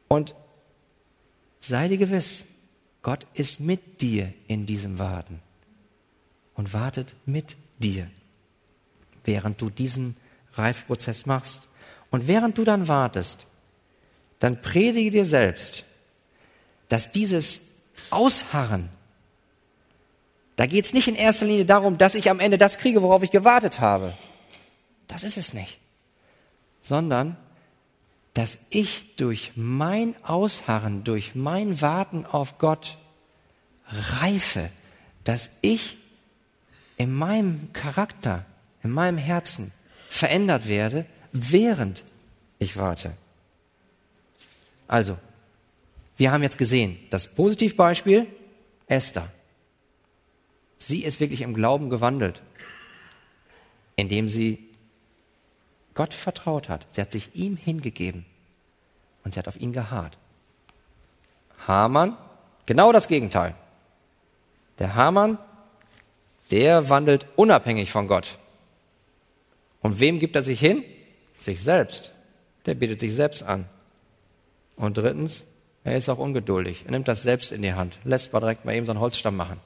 [0.09, 0.35] Und
[1.59, 2.47] sei dir gewiss,
[3.01, 5.39] Gott ist mit dir in diesem Warten
[6.53, 8.11] und wartet mit dir,
[9.23, 10.17] während du diesen
[10.55, 11.68] Reifprozess machst.
[12.11, 13.45] Und während du dann wartest,
[14.39, 15.83] dann predige dir selbst,
[16.87, 18.89] dass dieses Ausharren
[20.59, 23.23] da geht es nicht in erster Linie darum, dass ich am Ende das kriege, worauf
[23.23, 24.13] ich gewartet habe.
[25.07, 25.79] Das ist es nicht.
[26.81, 27.37] Sondern,
[28.33, 32.97] dass ich durch mein Ausharren, durch mein Warten auf Gott
[34.19, 34.69] reife,
[35.23, 35.95] dass ich
[36.97, 38.43] in meinem Charakter,
[38.83, 39.71] in meinem Herzen
[40.09, 42.03] verändert werde, während
[42.59, 43.13] ich warte.
[44.87, 45.17] Also,
[46.17, 48.27] wir haben jetzt gesehen, das Positivbeispiel
[48.87, 49.31] Esther.
[50.77, 52.41] Sie ist wirklich im Glauben gewandelt,
[53.95, 54.67] indem sie
[55.93, 56.85] Gott vertraut hat.
[56.89, 58.25] Sie hat sich ihm hingegeben
[59.23, 60.17] und sie hat auf ihn geharrt.
[61.67, 62.17] Hamann,
[62.65, 63.55] genau das Gegenteil.
[64.79, 65.37] Der Hamann,
[66.51, 68.37] der wandelt unabhängig von Gott.
[69.81, 70.83] Und wem gibt er sich hin?
[71.39, 72.13] Sich selbst.
[72.65, 73.65] Der bietet sich selbst an.
[74.75, 75.45] Und drittens,
[75.83, 76.83] er ist auch ungeduldig.
[76.85, 77.97] Er nimmt das selbst in die Hand.
[78.03, 79.59] Lässt mal direkt mal eben so einen Holzstamm machen.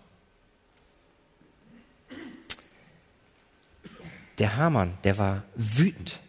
[4.40, 6.20] Der Hamann, der war wütend.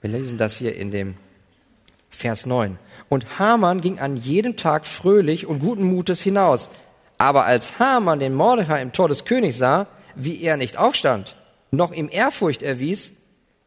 [0.00, 1.14] Wir lesen das hier in dem
[2.10, 2.78] Vers 9.
[3.08, 6.68] Und Hamann ging an jedem Tag fröhlich und guten Mutes hinaus.
[7.16, 11.36] Aber als Hamann den Mordechai im Tor des Königs sah, wie er nicht aufstand,
[11.70, 13.14] noch ihm Ehrfurcht erwies,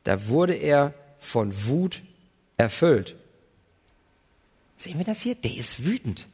[0.03, 2.01] da wurde er von Wut
[2.57, 3.15] erfüllt.
[4.77, 5.35] Sehen wir das hier?
[5.35, 6.27] Der ist wütend.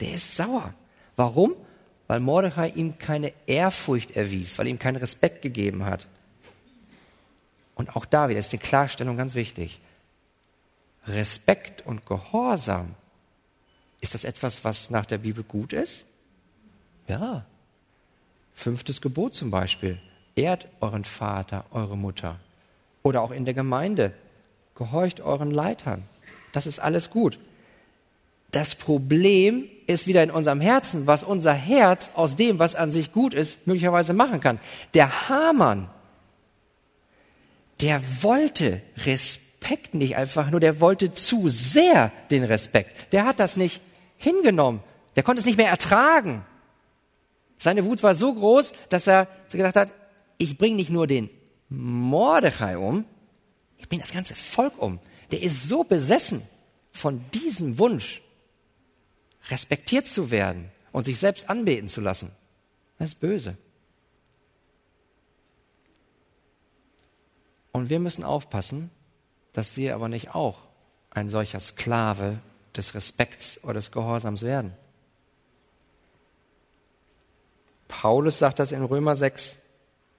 [0.00, 0.74] Der ist sauer.
[1.16, 1.54] Warum?
[2.06, 6.06] Weil Mordechai ihm keine Ehrfurcht erwies, weil ihm keinen Respekt gegeben hat.
[7.74, 9.80] Und auch da wieder ist die Klarstellung ganz wichtig.
[11.06, 12.94] Respekt und Gehorsam
[14.00, 16.06] Ist das etwas, was nach der Bibel gut ist?
[17.08, 17.46] Ja.
[18.54, 20.00] Fünftes Gebot zum Beispiel.
[20.34, 22.38] Ehrt euren Vater, eure Mutter.
[23.02, 24.12] Oder auch in der Gemeinde.
[24.76, 26.04] Gehorcht euren Leitern.
[26.52, 27.38] Das ist alles gut.
[28.50, 33.12] Das Problem ist wieder in unserem Herzen, was unser Herz aus dem, was an sich
[33.12, 34.60] gut ist, möglicherweise machen kann.
[34.94, 35.90] Der Hamann,
[37.80, 43.12] der wollte Respekt nicht einfach nur, der wollte zu sehr den Respekt.
[43.12, 43.80] Der hat das nicht
[44.16, 44.80] hingenommen.
[45.16, 46.44] Der konnte es nicht mehr ertragen.
[47.58, 49.92] Seine Wut war so groß, dass er gesagt hat,
[50.38, 51.30] ich bringe nicht nur den
[51.68, 53.04] Mordechai um,
[53.86, 54.98] ich bringe das ganze Volk um.
[55.30, 56.42] Der ist so besessen
[56.90, 58.20] von diesem Wunsch,
[59.48, 62.32] respektiert zu werden und sich selbst anbeten zu lassen.
[62.98, 63.56] Das ist böse.
[67.70, 68.90] Und wir müssen aufpassen,
[69.52, 70.66] dass wir aber nicht auch
[71.10, 72.40] ein solcher Sklave
[72.74, 74.72] des Respekts oder des Gehorsams werden.
[77.86, 79.56] Paulus sagt das in Römer 6,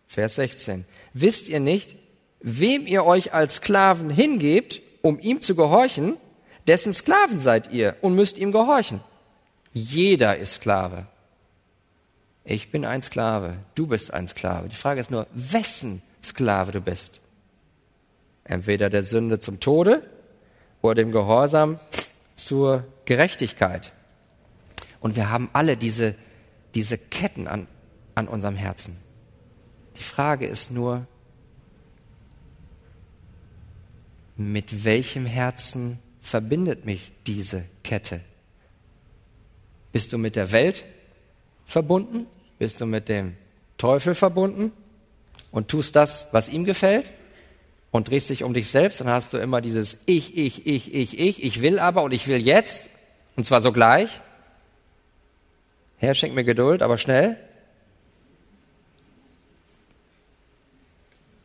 [0.07, 0.85] Vers 16.
[1.13, 1.97] Wisst ihr nicht,
[2.39, 6.17] wem ihr euch als Sklaven hingebt, um ihm zu gehorchen,
[6.67, 9.01] dessen Sklaven seid ihr und müsst ihm gehorchen.
[9.73, 11.07] Jeder ist Sklave.
[12.43, 14.69] Ich bin ein Sklave, du bist ein Sklave.
[14.69, 17.21] Die Frage ist nur, wessen Sklave du bist.
[18.43, 20.03] Entweder der Sünde zum Tode
[20.81, 21.79] oder dem Gehorsam
[22.35, 23.91] zur Gerechtigkeit.
[24.99, 26.15] Und wir haben alle diese,
[26.73, 27.67] diese Ketten an,
[28.15, 28.97] an unserem Herzen.
[29.97, 31.05] Die Frage ist nur,
[34.37, 38.21] mit welchem Herzen verbindet mich diese Kette?
[39.91, 40.85] Bist du mit der Welt
[41.65, 42.27] verbunden?
[42.59, 43.35] Bist du mit dem
[43.77, 44.71] Teufel verbunden?
[45.51, 47.13] Und tust das, was ihm gefällt?
[47.91, 51.19] Und drehst dich um dich selbst, dann hast du immer dieses Ich, ich, ich, ich,
[51.19, 52.89] ich, ich will aber und ich will jetzt,
[53.35, 54.21] und zwar sogleich.
[55.97, 57.37] Herr, schenk mir Geduld, aber schnell.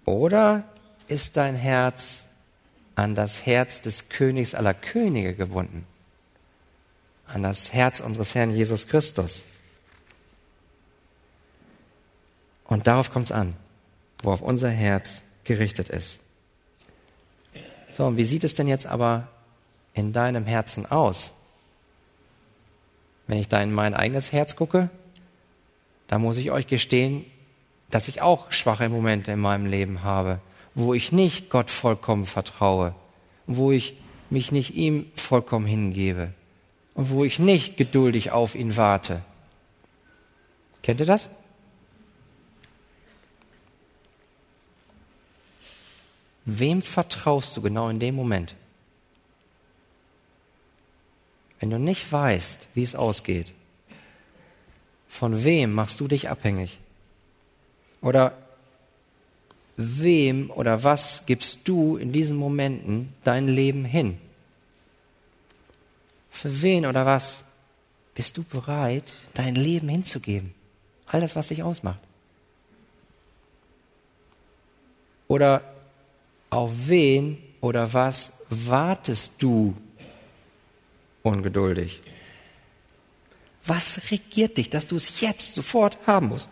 [0.04, 0.64] Oder
[1.06, 2.24] ist dein Herz
[2.94, 5.86] an das Herz des Königs aller Könige gebunden?
[7.26, 9.44] An das Herz unseres Herrn Jesus Christus?
[12.64, 13.54] Und darauf kommt es an,
[14.22, 16.20] worauf unser Herz gerichtet ist.
[17.92, 19.28] So, und wie sieht es denn jetzt aber
[19.94, 21.34] in deinem Herzen aus?
[23.26, 24.90] Wenn ich da in mein eigenes Herz gucke,
[26.08, 27.24] da muss ich euch gestehen,
[27.90, 30.40] dass ich auch schwache Momente in meinem Leben habe,
[30.74, 32.94] wo ich nicht Gott vollkommen vertraue,
[33.46, 33.96] wo ich
[34.30, 36.32] mich nicht ihm vollkommen hingebe
[36.94, 39.22] und wo ich nicht geduldig auf ihn warte.
[40.82, 41.30] Kennt ihr das?
[46.44, 48.56] Wem vertraust du genau in dem Moment?
[51.60, 53.54] Wenn du nicht weißt, wie es ausgeht,
[55.08, 56.80] von wem machst du dich abhängig?
[58.00, 58.36] Oder
[59.76, 64.18] wem oder was gibst du in diesen Momenten dein Leben hin?
[66.30, 67.44] Für wen oder was
[68.14, 70.54] bist du bereit, dein Leben hinzugeben?
[71.06, 72.00] Alles, was dich ausmacht.
[75.28, 75.62] Oder
[76.50, 79.74] auf wen oder was wartest du
[81.22, 82.02] ungeduldig?
[83.64, 86.50] Was regiert dich, dass du es jetzt sofort haben musst?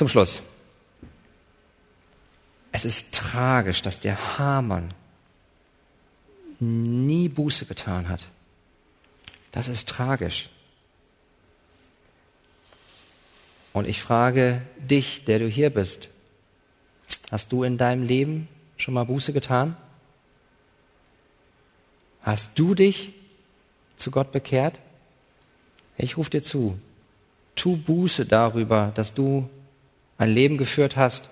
[0.00, 0.40] Zum Schluss.
[2.72, 4.94] Es ist tragisch, dass der Hamann
[6.58, 8.22] nie Buße getan hat.
[9.52, 10.48] Das ist tragisch.
[13.74, 16.08] Und ich frage dich, der du hier bist,
[17.30, 18.48] hast du in deinem Leben
[18.78, 19.76] schon mal Buße getan?
[22.22, 23.12] Hast du dich
[23.98, 24.80] zu Gott bekehrt?
[25.98, 26.80] Ich rufe dir zu,
[27.54, 29.50] tu Buße darüber, dass du
[30.20, 31.30] ein Leben geführt hast,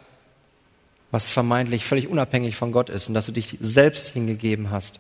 [1.11, 4.99] was vermeintlich völlig unabhängig von Gott ist und dass du dich selbst hingegeben hast,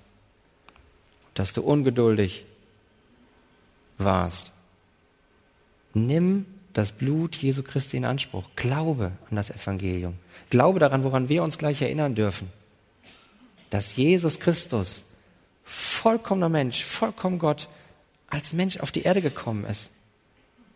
[1.32, 2.44] dass du ungeduldig
[3.96, 4.50] warst.
[5.94, 8.44] Nimm das Blut Jesu Christi in Anspruch.
[8.56, 10.18] Glaube an das Evangelium.
[10.50, 12.52] Glaube daran, woran wir uns gleich erinnern dürfen.
[13.70, 15.04] Dass Jesus Christus,
[15.64, 17.70] vollkommener Mensch, vollkommen Gott,
[18.28, 19.88] als Mensch auf die Erde gekommen ist.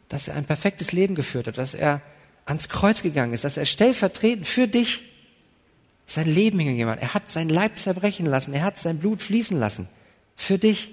[0.08, 2.00] Dass er ein perfektes Leben geführt hat, dass er
[2.44, 5.02] ans Kreuz gegangen ist, dass er stellvertretend für dich
[6.06, 7.00] sein Leben hingegeben hat.
[7.00, 9.88] Er hat sein Leib zerbrechen lassen, er hat sein Blut fließen lassen.
[10.36, 10.90] Für dich.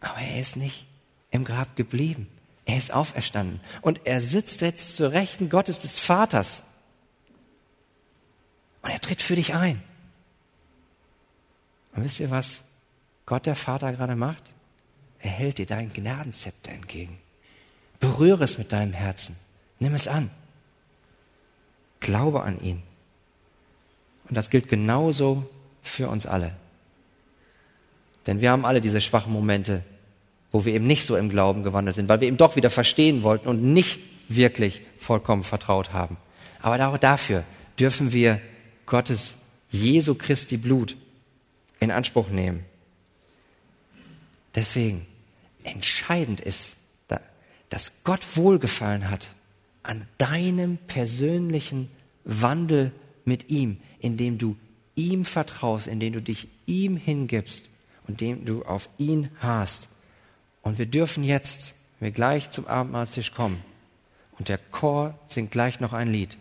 [0.00, 0.86] Aber er ist nicht
[1.30, 2.28] im Grab geblieben.
[2.64, 3.60] Er ist auferstanden.
[3.80, 6.62] Und er sitzt jetzt zur Rechten Gottes des Vaters.
[8.82, 9.82] Und er tritt für dich ein.
[11.94, 12.62] Und wisst ihr, was
[13.26, 14.42] Gott der Vater gerade macht?
[15.18, 17.18] Er hält dir dein Gnadenzepter entgegen.
[17.98, 19.36] Berühre es mit deinem Herzen.
[19.80, 20.30] Nimm es an.
[21.98, 22.82] Glaube an ihn.
[24.28, 25.48] Und das gilt genauso
[25.82, 26.54] für uns alle.
[28.26, 29.82] Denn wir haben alle diese schwachen Momente,
[30.52, 33.22] wo wir eben nicht so im Glauben gewandelt sind, weil wir eben doch wieder verstehen
[33.22, 36.16] wollten und nicht wirklich vollkommen vertraut haben.
[36.60, 37.44] Aber auch dafür
[37.78, 38.40] dürfen wir
[38.86, 39.36] Gottes
[39.70, 40.96] Jesu Christi Blut
[41.80, 42.64] in Anspruch nehmen.
[44.54, 45.06] Deswegen
[45.64, 46.76] entscheidend ist,
[47.70, 49.28] dass Gott wohlgefallen hat
[49.82, 51.90] an deinem persönlichen
[52.24, 52.92] Wandel
[53.24, 54.56] mit ihm, indem du
[54.94, 57.68] ihm vertraust, indem du dich ihm hingibst
[58.06, 59.88] und indem du auf ihn hast.
[60.62, 63.62] Und wir dürfen jetzt, wenn wir gleich zum Abendmahlstisch kommen,
[64.38, 66.36] und der Chor singt gleich noch ein Lied,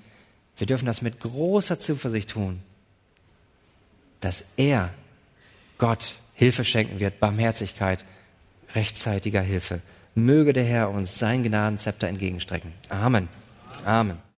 [0.57, 2.61] wir dürfen das mit großer Zuversicht tun,
[4.21, 4.93] dass er,
[5.77, 8.03] Gott, Hilfe schenken wird, Barmherzigkeit,
[8.75, 9.81] rechtzeitiger Hilfe.
[10.15, 12.73] Möge der Herr uns sein Gnadenzepter entgegenstrecken.
[12.89, 13.27] Amen.
[13.85, 14.19] Amen.